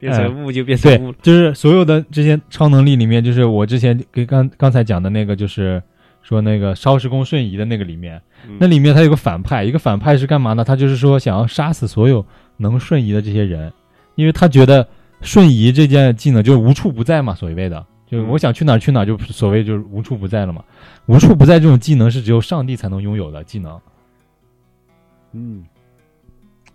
[0.00, 5.80] 变成雾就变成雾对，就是所有的这些超能力里面，就是我之前给刚刚才讲的那个，就是
[6.20, 10.64] 说那个烧时空瞬移的那个里面，嗯那里面他有个反派，一个反派是干嘛呢？
[10.64, 12.26] 他就是说想要杀死所有
[12.56, 13.72] 能瞬移的这些人，
[14.16, 14.84] 因为他觉得
[15.22, 17.86] 瞬移这件技能就是无处不在嘛，所谓的。
[18.10, 20.64] 就我想去哪儿去哪儿，就所谓就是无处不在了嘛。
[21.06, 23.80] 无处不在这种技能是只有上帝才能拥有的技能，
[25.32, 25.64] 嗯，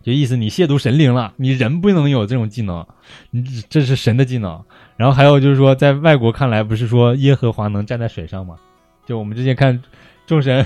[0.02, 2.86] 就意思你亵渎神灵了，你人不能有这种技能，
[3.32, 4.64] 你这是神的技能。
[4.96, 8.58] 然后还有就是说，在外国看来，不是说耶和华能站在水上吗？
[9.06, 9.82] 就我们之前看
[10.26, 10.66] 众神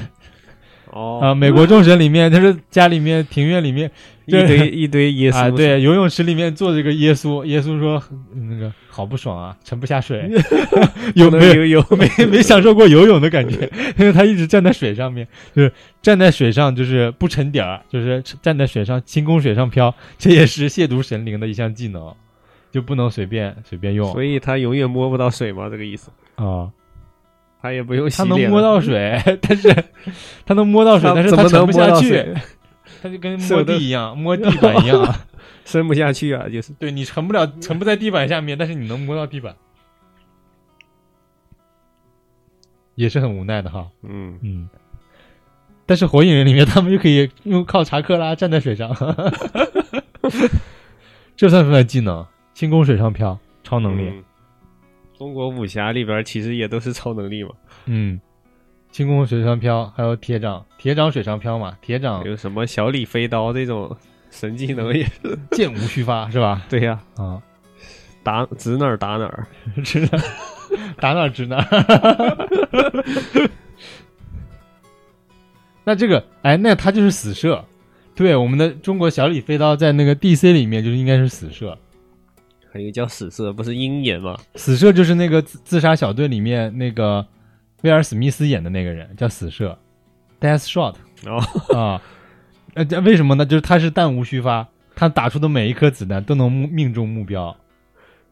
[0.91, 1.19] 哦。
[1.21, 3.89] 啊、美国众神里面，他是家里面庭院里面
[4.25, 8.01] 一堆一堆耶稣啊，对，游泳池里面坐着个耶稣，耶稣说
[8.35, 10.29] 嗯那个好不爽啊，沉不下水，
[11.15, 15.25] 有不没有能游，没没享受过游泳的感觉， 因为他一直站在水上面，
[15.55, 15.71] 就是
[16.01, 22.13] 站在水上就是不沉底儿，就是站在水上轻功水上漂，这也是亵渎神灵的一项技能，
[22.69, 24.11] 就不能随便随便用。
[24.11, 25.69] 所以他永远摸不到水吗？
[25.69, 26.69] 这个意思，啊。
[27.61, 28.43] 他也不用洗他脸了。
[28.43, 29.83] 能摸到水， 但是
[30.45, 32.33] 他能摸到水，但是怎么沉不下去。
[33.01, 35.15] 他就跟 摸地一样，摸地板一样。
[35.65, 36.71] 伸不下去啊，就是。
[36.73, 39.55] 对你沉不了，沉不在地板下面，但是你能摸到地板，
[42.95, 43.87] 也是很无奈的哈。
[44.01, 44.69] 嗯，嗯，
[45.85, 48.89] 但是火影人里面他们就可以用靠查克拉站在水上，
[51.35, 52.25] 这算不算技能？
[52.53, 54.09] 轻功水上漂，超能力。
[54.09, 54.23] 嗯
[55.17, 57.49] 中国武侠里边其实也都是超能力嘛，
[57.85, 58.19] 嗯，
[58.91, 63.95] 轻功水上漂，还有铁掌，铁掌水上漂嘛，铁掌有什么小李飞刀这种
[64.29, 66.61] 神技能也是， 剑无虚发是吧？
[66.69, 67.41] 对呀、啊，
[68.23, 69.47] 打指哪儿打哪儿，
[69.83, 70.19] 指 哪
[70.99, 71.65] 打哪儿指哪儿。
[75.83, 77.63] 那这个，哎，那他就是死射。
[78.13, 81.77] 对，我们的中国小李飞刀在那个 DC 里面就是应该是死射，
[82.71, 84.37] 还有个叫死射，不是鹰眼吗？
[84.55, 87.25] 死射就是那个自自杀小队里面那个
[87.81, 89.77] 威尔史密斯演的那个人叫死射
[90.39, 90.95] ，Death Shot
[91.25, 92.01] 哦，啊。
[92.73, 93.43] 呃，这为什么呢？
[93.43, 97.57] 就是他是弹无虚发，他打出的每一颗子弹都能命中目标。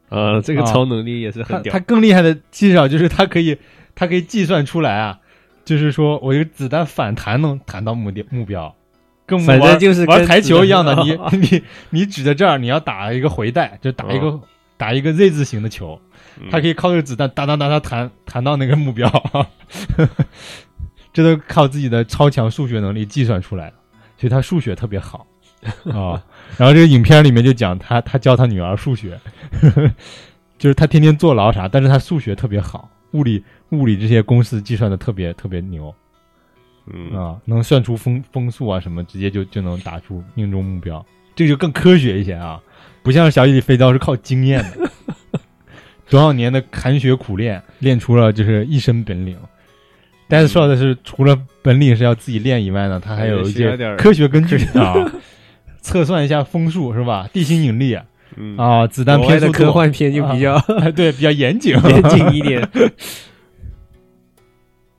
[0.09, 3.57] 呃，这个啊超能力也是很屌他他，更厉害的技巧就是他可以
[3.95, 5.19] 他可以计算出来啊，
[5.63, 8.75] 就是说我一个子弹反弹能弹到目的目标，
[9.25, 14.39] 跟反正玩就是跟玩台球一样的， 你你你指着这儿，你要打一个回带，就打一个、
[14.77, 15.99] 打一个 Z 字形的球，
[16.39, 19.09] 嗯他可以靠这个子弹哒哒哒哒弹弹到那个目标，
[21.13, 23.75] 这都靠自己的超强数学能力计算出来的，
[24.17, 25.25] 所以他数学特别好
[25.91, 26.21] 啊。
[26.57, 29.19] 然后这个影片里面就讲他他教他女儿数学，
[30.57, 35.93] 就是他天天坐牢啥，但是他数学特别好，物理物理这些公式计算的特别特别牛
[36.93, 41.03] 嗯，啊，能算出风风速啊什么，直接就就能打出命中目标，
[41.35, 42.61] 这个就更科学一些啊，
[43.03, 44.89] 不像小李飞刀是靠经验的，
[46.09, 49.37] 多少年的寒血苦练练出了就是一身本领。
[50.27, 54.93] Death Shot 是除了本领是要自己练以外呢，他还有一些科学根据啊，
[55.81, 57.29] 测算一下风速是吧？
[57.31, 57.95] 地心引力
[58.35, 61.75] 嗯，啊，子弹国外的偏速度科幻片就比较哎，对，比较严谨。
[61.87, 62.67] 严谨一点。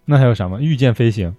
[0.07, 0.61] 那还有什么？
[0.61, 1.33] 御剑飞行，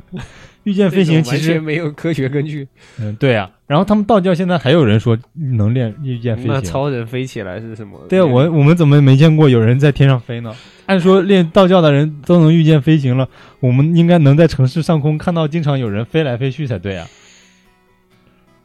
[0.64, 2.68] 御剑飞行其实，没有科学根据。
[3.00, 3.50] 嗯，对啊。
[3.66, 5.18] 然后他们道教现在还有人说
[5.56, 6.60] 能练御剑飞行那。
[6.60, 7.98] 超人飞起来是什么？
[8.08, 10.54] 对啊，我我们怎么没见过有人在天上飞呢？
[10.86, 13.26] 按说练道教的人都能御剑飞行了，
[13.60, 17.06] 我们应该能在城市上空看到经常有人飞来飞去才对啊。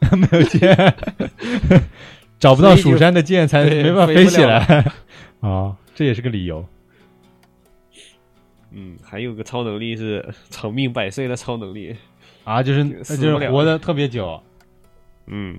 [0.12, 0.94] 没有剑，
[2.38, 4.84] 找不到蜀山的剑才没办法飞起来
[5.40, 6.64] 啊，这也是个理由。
[8.78, 11.96] 嗯，还有个超能力是 长命百岁的超能力。
[12.44, 14.40] 啊，就是这个死就是活得特别久，
[15.26, 15.58] 嗯，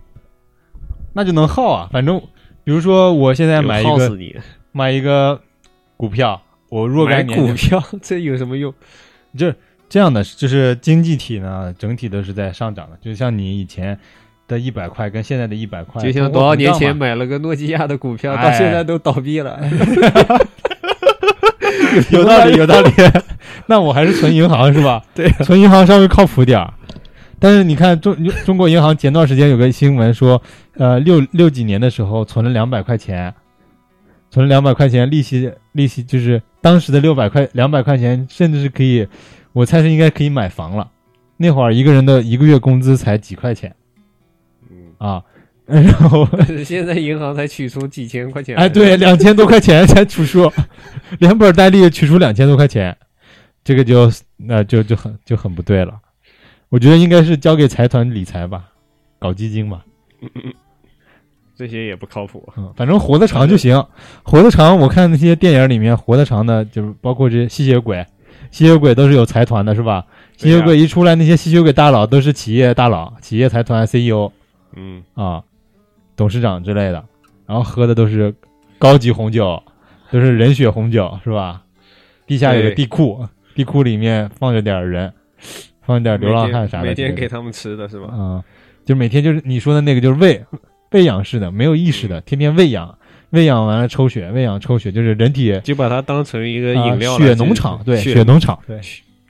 [1.13, 1.89] 那就能耗啊。
[1.91, 2.19] 反正
[2.63, 4.17] 比如说我现在买一个。
[4.71, 5.41] 买一个
[5.97, 6.39] 股票，
[6.69, 8.71] 我若干年股票这有什么用？
[9.35, 9.55] 就是
[9.89, 13.99] 这样的，就是经济体呢整体都是在上涨的，就像你以前
[14.47, 19.59] 的一百块跟现在的一百块，就像多少年前买了个诺基亚的股票，哎到现在都倒闭了。
[22.11, 22.91] 有道理， 有道理。
[23.67, 25.03] 那我还是存银行是吧？
[25.13, 26.73] 对，存银行稍微靠谱点儿。
[27.39, 28.15] 但是你看中
[28.45, 30.41] 中国银行前段时间有个新闻说，
[30.75, 33.33] 呃，六六几年的时候存了两百块钱，
[34.29, 39.07] 存了两百块钱，利息利息就是当时的六百块两百块钱，甚至是可以，
[39.53, 40.89] 我猜是应该可以买房了。
[41.37, 43.73] 那会儿一个人的一个月工资才几块钱
[44.69, 45.23] 嗯，啊，
[45.69, 46.27] 然后
[46.65, 50.51] 现在银行才取出几千块钱，哎，对，，两千多块钱才取出，
[51.19, 52.95] 连本带利取出两千多块钱，
[53.63, 55.93] 这个就那就就很就很不对了。
[56.69, 58.63] 我觉得应该是交给财团理财吧，
[59.19, 59.83] 搞基金吧，
[61.55, 62.47] 这些也不靠谱。
[62.57, 63.85] 嗯，反正活得长就行，
[64.23, 64.77] 活得长。
[64.77, 68.05] 我看那些电影里面活得长的，就是包括这些吸血鬼，
[68.49, 70.05] 吸血鬼都是有财团的，是吧？
[70.37, 74.31] 吸血鬼一出来，那些吸血鬼大佬都是企业大佬、企业财团 CEO
[74.75, 75.43] 嗯，啊、
[76.19, 77.01] 董事长之类的，
[77.47, 78.35] 然后喝的都是
[78.77, 79.63] 高级红酒，
[80.11, 81.63] 都是人血红酒，是吧？
[82.27, 85.13] 地下有个地库，地库里面放着点人，
[85.81, 88.13] 放着点流浪汉啥的每天给他们吃的是吧？
[88.13, 88.43] 啊、
[88.83, 90.43] 就每天就是你说的那个，就是喂
[90.91, 92.97] 喂养式的，没有意识的，天天喂养，
[93.29, 98.81] 喂养完了抽血，喂养抽血，就是人体就把它当成一个啊饮料了、血农场，对，血血农场，对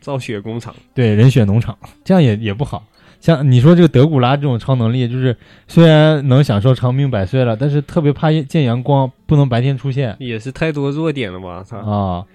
[0.01, 0.75] 造血工厂。
[0.95, 2.83] 对，人血农场，这样也也不好。
[3.19, 5.35] 像你说这个德古拉这种超能力，就是
[5.67, 11.61] 虽然能享受长命百岁了，但是特别怕见阳光，不能白天出现也是太多弱点了吧？
[11.63, 12.25] 操，啊，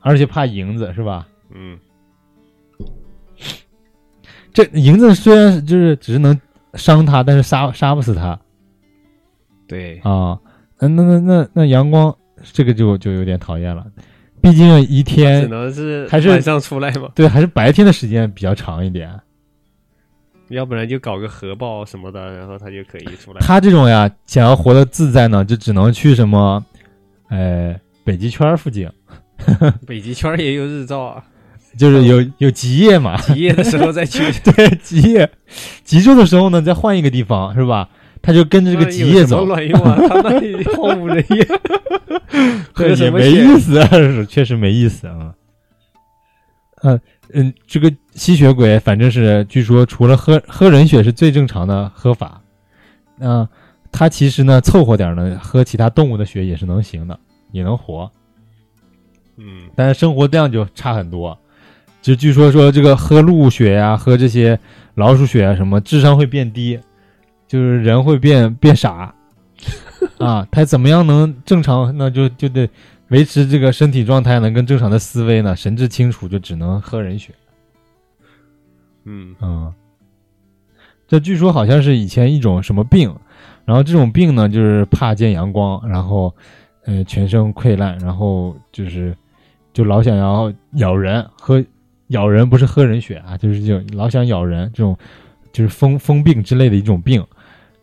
[0.00, 1.28] 而且怕银子是吧？
[1.54, 1.78] 嗯，
[4.54, 6.38] 这银子虽然就是只是能
[6.74, 8.38] 伤他，但是杀杀不死他。
[9.66, 10.38] 对，啊，
[10.78, 13.86] 那那那那那阳光这个就就有点讨厌了，
[14.40, 19.10] 毕竟一天只能是还是晚上出来嘛，对还是白天的时间比较长一点。
[20.48, 23.40] 要不然就搞个核爆什么的，然后他就可以出来。
[23.40, 26.64] 他这种呀，想要活得自在呢，就只能去什么，
[27.28, 27.74] 呃，
[28.04, 28.88] 北极圈附近，
[29.86, 31.22] 北极圈也有日照啊，
[31.76, 34.22] 就是有有极夜嘛，极夜的时候再去。
[34.52, 35.30] 对，极夜，
[35.84, 37.88] 极昼的时候呢，再换一个地方是吧？
[38.20, 39.96] 他就跟着这个极夜走，卵用啊？
[40.08, 41.46] 他那里荒无人烟，
[43.12, 45.32] 没意思，是确实没意思啊。
[46.82, 47.00] 嗯
[47.32, 52.40] 嗯，这个吸血鬼反正是据说除了喝喝人血是最正常的喝法，
[53.16, 53.48] 那、
[53.90, 57.18] 他其实呢凑合点呢，喝其他动物的血也是能行的，
[57.52, 58.10] 也能活，
[59.36, 61.38] 嗯，但是生活量就差很多。
[62.02, 64.58] 就据说说这个喝鹿血呀、喝这些
[64.94, 66.78] 老鼠血啊什么，智商会变低，
[67.46, 69.14] 就是人会变变傻
[70.18, 70.46] 啊。
[70.50, 71.96] 他怎么样能正常？
[71.96, 72.68] 那就就得
[73.08, 77.32] 维持这个身体状态能，跟正常的思维呢，神志清楚，就只能喝人血。
[79.10, 79.72] 嗯，嗯，
[81.06, 83.10] 这据说好像是以前一种什么病，
[83.64, 86.34] 然后这种病呢，就是怕见阳光，然后
[86.84, 89.16] 呃全身溃烂，然后就是
[89.72, 91.64] 就老想要咬人，喝
[92.08, 94.94] 咬人不是喝人血啊，就是这种老想咬人这种
[95.52, 97.24] 就是疯疯病之类的一种病，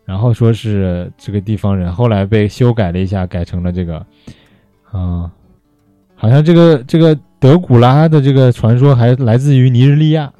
[0.05, 4.05] 然后说是这个地方人，后来被修改了一下，改成了这个，
[4.93, 5.27] 嗯、
[6.13, 10.31] 好像这个这个德古拉的这个传说还来自于尼日利亚。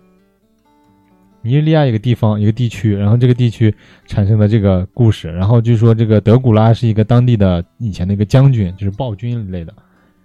[1.46, 3.72] 尼日利亚一个地方一个地区，然后这个地区
[4.08, 9.72] 产生的这个故事，然后据说这个德古拉是一个当地的以前的一个将军，就是暴君一类的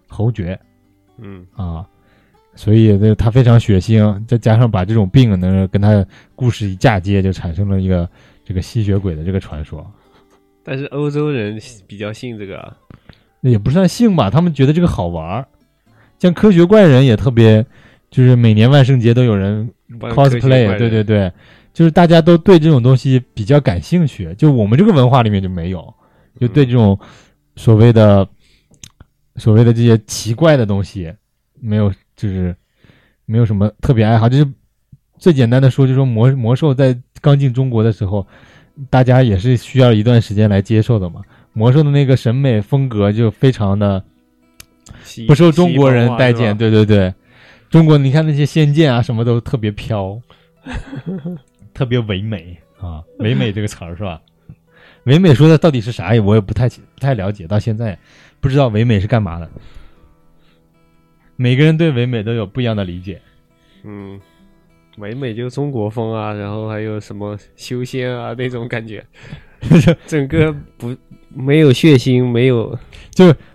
[0.08, 0.58] 侯爵。
[1.18, 1.86] 嗯，啊，
[2.54, 6.02] 所以这他非常血腥，再加上把这种病呢跟他
[6.34, 8.08] 故事一嫁接，就产生了一个
[8.42, 9.86] 这个吸血鬼的这个传说。
[10.64, 12.74] 但是欧洲人比较信这个
[13.42, 15.46] 也不算信吧，他们觉得这个好玩儿，
[16.18, 17.66] 像科学怪人也特别，
[18.10, 21.32] 就是每年万圣节都有人 cosplay，对对对，
[21.72, 25.94] 就是大家都对这种东西比较感兴趣，就我们这个文化里面就没有，
[26.40, 26.98] 就对这种
[27.56, 28.28] 所谓的、
[29.36, 31.12] 所谓的这些奇怪的东西，
[31.60, 32.54] 没有就是
[33.26, 34.46] 没有什么特别爱好，就是
[35.18, 38.26] 最简单的说，就是说魔魔兽在刚进中国的时候，
[38.88, 41.22] 大家也是需要一段时间来接受的嘛。
[41.52, 44.02] 魔兽的那个审美风格就非常的
[45.26, 47.12] 不受中国人待见，对对对，
[47.70, 50.20] 中国你看那些仙剑啊，什么都特别飘，
[51.72, 54.20] 特别唯美啊， 唯美这个词儿是吧？
[55.04, 56.20] 唯美说的到底是啥呀？
[56.20, 57.96] 我也不太不太了解，到现在
[58.40, 59.48] 不知道唯美是干嘛的。
[61.36, 63.22] 每个人对唯美都有不一样的理解。
[63.84, 64.20] 嗯，
[64.98, 69.02] 唯美就中国风啊，然后还有什么修仙啊那种感觉，
[70.06, 70.94] 整个不
[71.28, 72.78] 没有血腥，没有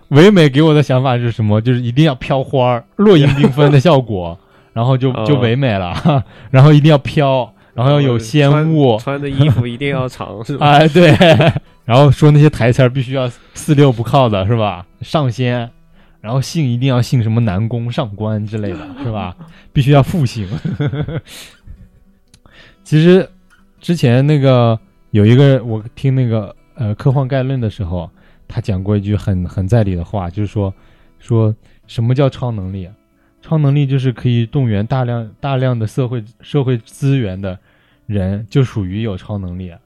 [0.08, 1.60] 唯美给我的想法是什么？
[1.60, 4.38] 就是一定要飘花儿，落英缤纷的效果，
[4.72, 6.24] 然后就就哦唯美了。
[6.50, 10.66] 然后一定要飘，然后要有仙雾，穿的衣服一定要长， 是吧？
[10.70, 11.10] 哎，对，
[11.84, 14.86] 然后说那些台词儿必须要四六不靠的是吧？
[15.00, 15.68] 上仙，
[16.20, 19.34] 然后姓一定要姓什么南宫上官之类的，是吧？
[19.72, 20.48] 必须要复姓。
[22.84, 23.28] 其实
[23.80, 24.78] 之前那个
[25.10, 28.08] 有一个我听那个呃科幻概论的时候，
[28.48, 30.72] 他讲过一句很很在理的话，就是说
[31.18, 31.54] 说
[31.86, 32.94] 什么叫超能力啊？
[33.42, 37.58] 超能力就是可以动员大量大量的社会社会资源的
[38.06, 39.78] 人，就属于有超能力啊。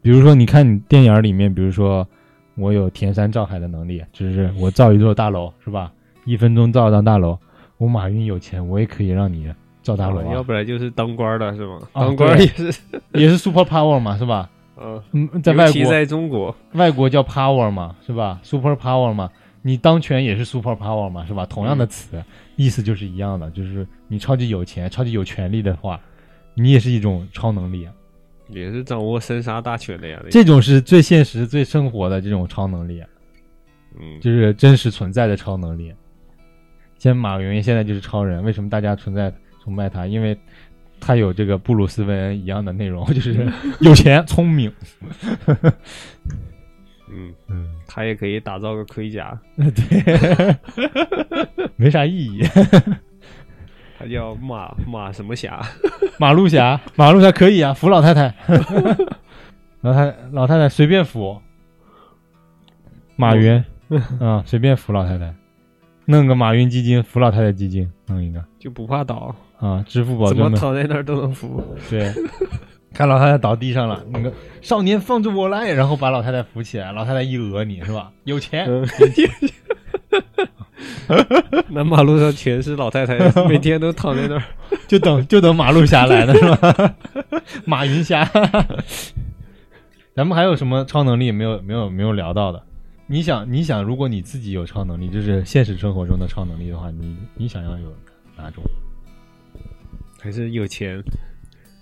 [0.00, 2.06] 比如说，你看你电影里面，比如说
[2.54, 5.92] 我有填山造海的能力，就是我造一座大楼，是吧？
[6.24, 7.38] 一分钟造一幢大楼。
[7.76, 11.78] 我马云有钱，我也可以让你造大楼、啊，要不然就是当官的是吗？
[11.92, 12.74] 啊当官也是，
[13.12, 14.48] 也是 super power 嘛，是吧？
[14.80, 19.30] 嗯，嗯，在外国，在中国，外国叫 power 嘛，是吧？super power 嘛，
[19.62, 21.44] 你当权也是 super power 嘛，是吧？
[21.46, 22.22] 同样的词，
[22.56, 26.00] 意思就是一样的，就是你超级有钱、超级有权利的话，
[26.54, 27.92] 你也是一种超能力啊。
[28.48, 30.18] 也是掌握生杀大权的呀。
[30.30, 33.02] 这种是最现实、最生活的这种超能力，
[34.00, 35.92] 嗯，就是真实存在的超能力。
[36.98, 40.06] 像马云现在就是超人，为什么大家存在崇拜他？
[40.06, 40.36] 因为
[41.00, 44.72] 他有这个布鲁斯韦恩一样的内容， 就是有钱、聪明。
[47.10, 50.56] 嗯，嗯，他也可以打造个盔甲，对，
[51.76, 52.42] 没啥意义。
[53.98, 55.60] 他叫马马什么侠，
[56.20, 58.32] 马路侠，马路侠可以啊，扶老太太，
[59.80, 61.40] 老太老太太随便扶。
[63.16, 63.64] 马云，
[64.20, 65.34] 啊，随便扶老太太，
[66.04, 68.44] 弄个马云基金扶老太太基金，弄一个。
[68.58, 71.62] 就不怕倒，啊，支付宝怎么躺在那儿都能扶。
[71.90, 72.12] 对，
[72.94, 78.10] 看老太太倒地上了，那个少年放着我来，然后把老太太扶起来，老太太一讹你是吧？
[78.24, 78.86] 有钱，嗯
[81.68, 84.42] 那马路上全是老太太，每天都躺在那儿。
[84.86, 86.94] 就等就等马路侠来的是吧？
[87.64, 88.28] 马云侠，
[90.14, 92.62] 咱们还有什么超能力没有没有没有聊到的？
[93.06, 97.92] 你想你想，如果你自己有超能力，就是现实生活中的超能力的话，你你想要有
[98.36, 98.62] 哪种？
[100.20, 101.02] 还是有钱，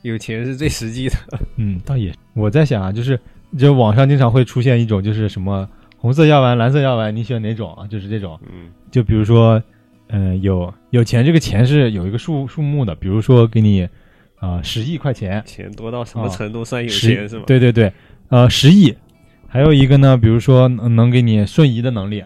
[0.03, 1.17] 有钱是最实际的。
[1.57, 3.19] 嗯，倒也，我在想啊，就是
[3.59, 7.87] 就网上经常会出现一种就是什么红色药丸、蓝色药丸，你选哪种啊？
[7.87, 9.63] 就是这种，嗯就比如说，
[10.09, 13.89] 呃，有有钱，这个钱是有一个数数目的，比如说给你
[14.39, 17.93] 啊十、亿块钱，钱多到什么啊程度算有十钱是吗？，对对对，
[18.29, 18.95] 呃，十亿。
[19.49, 22.23] 还有一个呢，比如说能能给你瞬移的能力，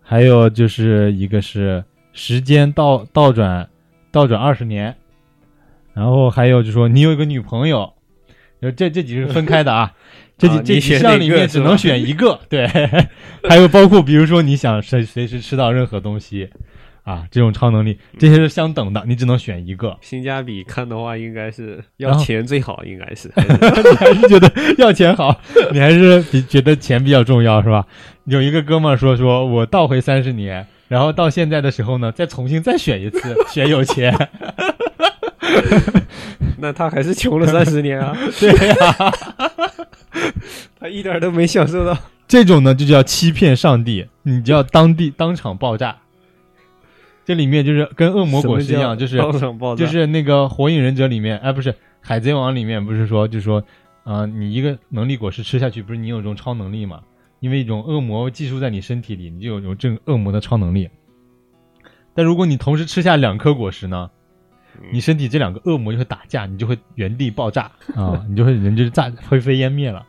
[0.00, 1.82] 还有就是一个是
[2.12, 3.68] 时间倒倒转
[4.12, 4.94] 倒转二十年，
[5.94, 7.92] 然后还有就说你有一个女朋友，
[8.60, 9.92] 就这这几个是分开的啊。
[10.36, 12.66] 这几、啊这几项里面只能选一个， 对。
[13.48, 16.50] 还有包括比如说你想随随时吃到任何东西，
[17.04, 19.96] 啊，这种超能力，这些是相等的，你只能选一个。
[20.00, 23.30] 性价比看的话，应该是要钱最好，应该是。
[23.38, 25.40] 你还是觉得要钱好，
[25.70, 27.86] 你还是比觉得钱比较重要是吧？
[28.24, 34.12] 有一个哥们儿说，说我倒回三十年，然后到现在的时候呢，再重新再选一次，选有钱。
[36.58, 38.76] 那他还是穷了三十年啊， 对呀、
[40.78, 41.96] 他一点都没享受到。
[42.26, 45.96] 这种呢就叫欺骗上帝，你就要当地当场爆炸。
[47.24, 53.64] 这里面就是跟恶魔果实一样，就是当场爆炸，就是那个火影忍者里面，哎，不是海贼王里面不是说，就是说，
[54.04, 57.00] 啊、你一个能力果实吃下去，不是你有一种超能力嘛？
[57.40, 60.88] 因为一种恶魔寄宿在你身体里，你就有有这种恶魔的超能力。
[62.14, 64.10] 但如果你同时吃下两颗果实呢，
[64.92, 70.04] 你身体这两个恶魔就会打架，你就会原地爆炸啊，你就会人就炸灰飞烟灭了。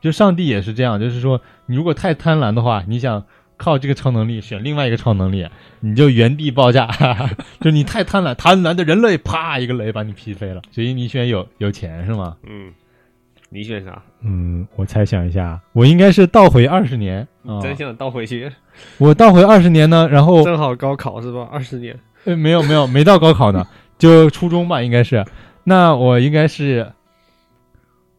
[0.00, 3.24] 就上帝也是这样，就是说，你如果太贪婪的话，你想
[3.56, 5.46] 靠这个超能力选另外一个超能力，
[5.80, 7.30] 你就原地爆炸，哈 哈
[7.60, 10.62] 就你太贪婪，贪婪的人类，啪一个雷把你劈飞了。
[10.70, 12.34] 所以你选有有钱是吗？
[12.48, 12.72] 嗯，
[13.50, 14.02] 你选啥？
[14.22, 18.50] 嗯，我猜想一下，我应该是倒回二十年啊、真想倒回去，
[18.96, 21.46] 我倒回二十年呢，然后正好高考是吧？
[21.52, 21.94] 二十年，
[22.24, 23.66] 呃没有没有没到高考呢，
[24.00, 25.24] 就初中吧，应该是。
[25.62, 26.90] 那我应该是，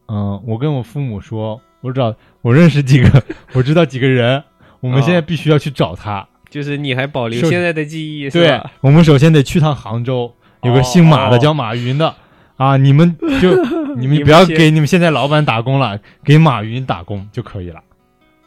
[0.08, 3.22] 嗯，我跟我父母说，我知道我认识几个，
[3.52, 4.42] 我知道几个人，
[4.80, 6.26] 我们啊现在必须要去找他。
[6.48, 12.14] 就是你还保留是现在的记忆是对吧？，我们首先得去趟杭州，有个姓马的哦叫马云的。
[12.56, 12.76] 啊！
[12.76, 13.64] 你们就
[13.96, 17.82] 你们不要给你们现在老板打工了，给马云打工就可以了。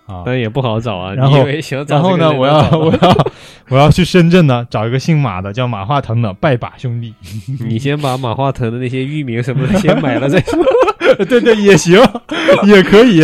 [0.05, 1.13] 啊，但也不好找啊。
[1.13, 3.27] 然后你以为想找然后呢，我要我要
[3.69, 7.13] 我要去深圳呢，找一个姓马的叫马化腾的拜把兄弟。
[7.67, 10.63] 你先把马化腾的那些域名什么的先买了再说。
[11.29, 11.99] 对对，也行，
[12.65, 13.19] 也可以。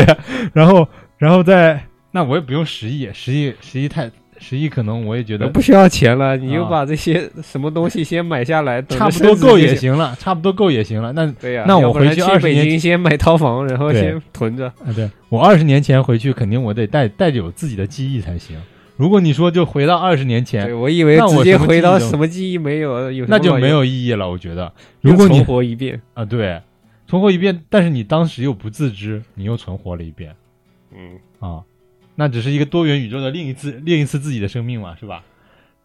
[0.53, 4.09] 然后，然后再，那我也不用十亿，十亿，十亿太，
[4.43, 9.57] 十亿可能我也觉得不需要钱了，你就啊把这些什么东西先买下来， 差不多够。
[9.57, 11.13] 也行了，差不多够也行了。
[11.13, 14.65] 那对呀、那我回去二十年北京先买套房，然后先囤着。
[14.83, 18.57] 啊，对我二十年前回去，肯定我得带带着有自己的记忆才行。
[18.97, 24.29] 如果你说就回到二十年对，前，我以为直接回到什么记忆没有，有那就没有意义了。
[24.29, 24.71] 我觉得，
[25.01, 26.61] 如果你又重活一遍，啊，对，
[27.07, 30.35] 存活一遍，但是你当时又不自知，你又存活了一遍
[30.93, 31.61] 嗯，啊，
[32.21, 35.23] 那只是一个多元宇宙的另一次另一次自己的生命嘛，是吧？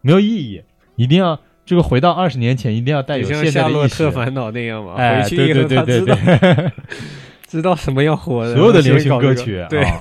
[0.01, 0.61] 没有意义，
[0.95, 4.11] 一定要这个回到二十年前，一定要带有现在的意夏洛特识。
[4.11, 6.71] 烦恼那样嘛，哎，回去对以后对对对他知道对，
[7.47, 9.93] 知道什么要火的，所有的流行歌曲这个对，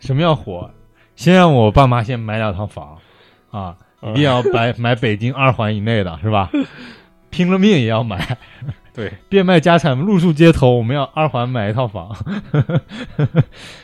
[0.00, 0.68] 什么要火？
[1.14, 2.98] 先让我爸妈先买两套房
[3.52, 3.76] 啊，
[4.10, 6.50] 一定要买买北京二环以内的，是吧？
[7.30, 8.36] 拼了命也要买，
[8.92, 12.12] 对， 变卖家产，露宿街头，我们要二环买一套房。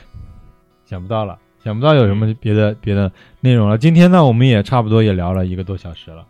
[0.88, 3.76] 想不到了，想不到有什么别的别的内容了。
[3.76, 6.24] 今天呢，我们也差不多也聊了一个多小时了。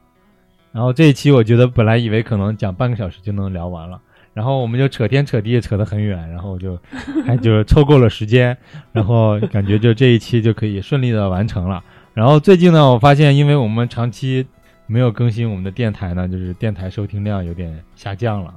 [0.72, 4.00] 然后这一期我觉得本来以为可能讲半个小时就能聊完了，
[4.34, 6.76] 然后我们就扯天扯地扯得很远，然后就
[7.24, 8.56] 还就是凑够了时间，
[8.90, 11.80] 然后感觉就这一期就可以顺利的完成了。
[12.12, 14.44] 然后最近呢，我发现因为我们长期
[14.88, 18.52] 没有更新我们的电台呢，就是电台收听量有点下降了。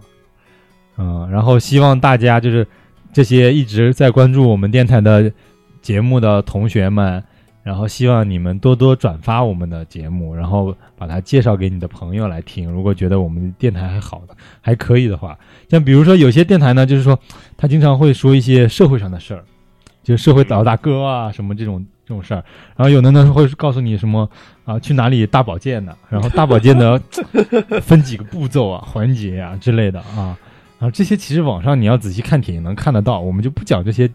[0.98, 2.68] 嗯，然后希望大家就是
[3.14, 5.32] 这些一直在关注我们电台的
[5.82, 7.24] 节目的同学们，
[7.64, 12.72] 然后希望你们多多转发我们的节目，然后把它介绍给你的朋友来听。
[12.72, 15.38] 如果觉得我们电台还好的还可以的话，
[15.70, 17.18] 像比如说有些电台呢，就是说
[17.58, 19.44] 他经常会说一些社会上的事儿，
[20.04, 22.44] 就社会老大哥啊什么这种这种事儿。
[22.76, 24.30] 然后有的呢会告诉你什么
[24.66, 27.02] 啊去哪里大保健的，然后大保健的
[27.82, 30.38] 分几个步骤啊环节啊之类的啊。
[30.80, 34.10] 啊，这些其实网上你要仔细看帖也能看得到，我们就不讲这些，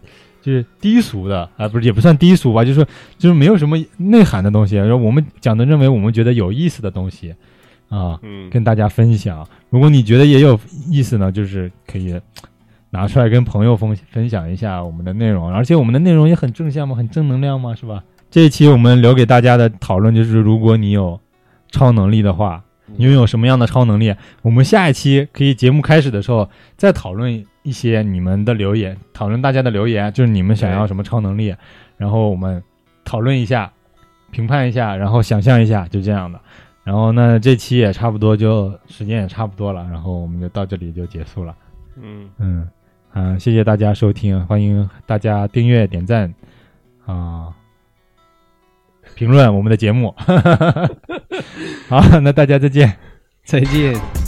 [0.47, 2.87] 就是低俗的啊，不是也不算低俗吧，就是说
[3.17, 7.35] 就是没有什么内涵的东西，然后我们讲的认为我们觉得有意思的东西
[7.89, 9.45] 啊，嗯，跟大家分享。
[9.69, 10.57] 如果你觉得也有
[10.89, 12.17] 意思呢，就是可以
[12.91, 18.01] 拿出来跟朋友分分享一下我们的内容，而且我们的内容也很正向嘛，很正能量嘛，是吧？
[18.31, 21.19] 这一期我们留给大家的讨论就是，如果你有
[21.71, 22.63] 超能力的话，
[22.95, 24.15] 你拥有什么样的超能力？
[24.43, 31.53] 我们下一期可以节目开始的时候再讨论一些你们的留言，讨论大家的留言，就是你们想要什么超能力，
[31.97, 32.63] 然后我们
[33.03, 33.69] 讨论一下，
[34.31, 36.39] 评判一下，然后想象一下，就这样的。
[36.85, 41.53] 然后那，这期也差不多就时间也差不多了，然后我们就到这里就结束了。
[42.01, 42.69] 嗯，嗯，
[43.11, 46.33] 啊，谢谢大家收听，欢迎大家订阅、点赞
[47.05, 47.49] 啊，
[49.13, 50.15] 评论我们的节目。
[51.89, 52.97] 好，那大家再见。
[53.43, 53.93] 再见。“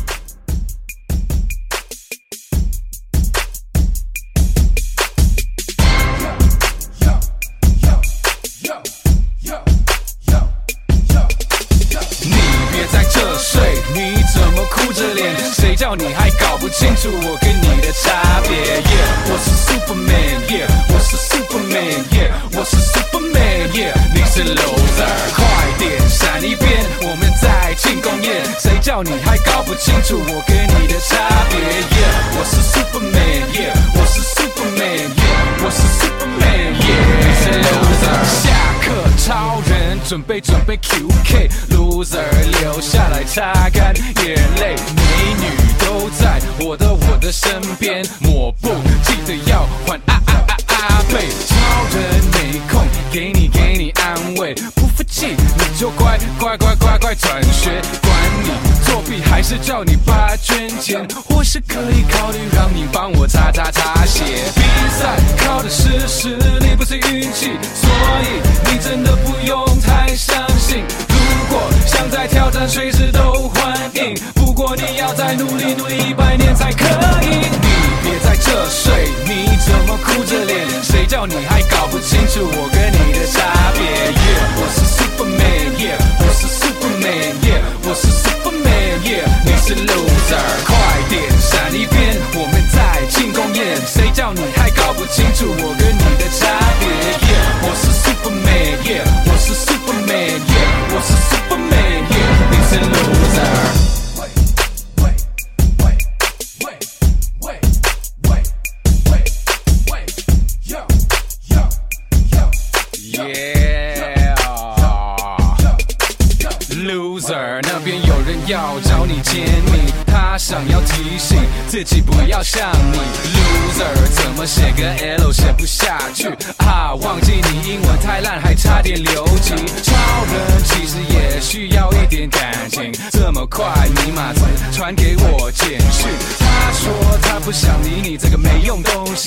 [15.96, 25.44] 你还搞不清楚我跟你的差别？Yeah，我是 Superman，Yeah，我是 Superman，Yeah，我是 Superman，Yeah，你是 loser，快
[25.80, 28.46] 点闪一边，我们在庆功宴。
[28.60, 31.18] 谁叫你还搞不清楚我跟你的差
[31.50, 38.06] 别？Yeah，我是 Superman，Yeah，我是 Superman，Yeah，我是 Superman，Yeah，你是 loser。
[38.44, 38.48] 下
[38.84, 38.88] 课，
[39.18, 39.69] 超人
[40.08, 42.24] 准备准备 QK，loser
[42.62, 43.94] 留下来擦干
[44.24, 45.04] 眼泪，美
[45.40, 45.46] 女
[45.80, 48.70] 都在我的我的身边，抹布
[49.04, 51.56] 记得要还啊啊啊啊贝，超
[51.96, 58.12] 人没空给你给你安慰，不服气你就乖乖乖乖乖转学，管
[58.44, 58.50] 你
[58.86, 64.24] 作弊还是叫你爸捐钱，或是可以考虑让你帮我擦擦擦鞋。
[64.56, 64.62] 比
[65.00, 67.52] 赛靠的是实力，不是运气，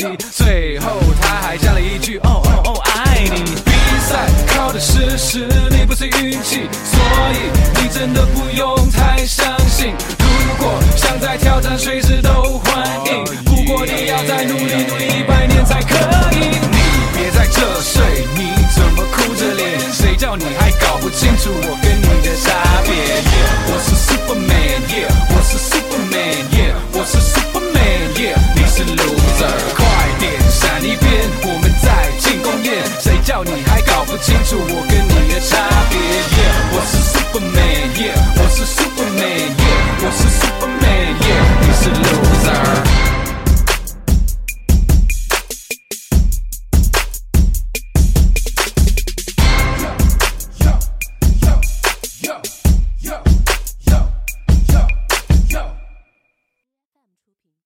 [0.02, 0.16] 用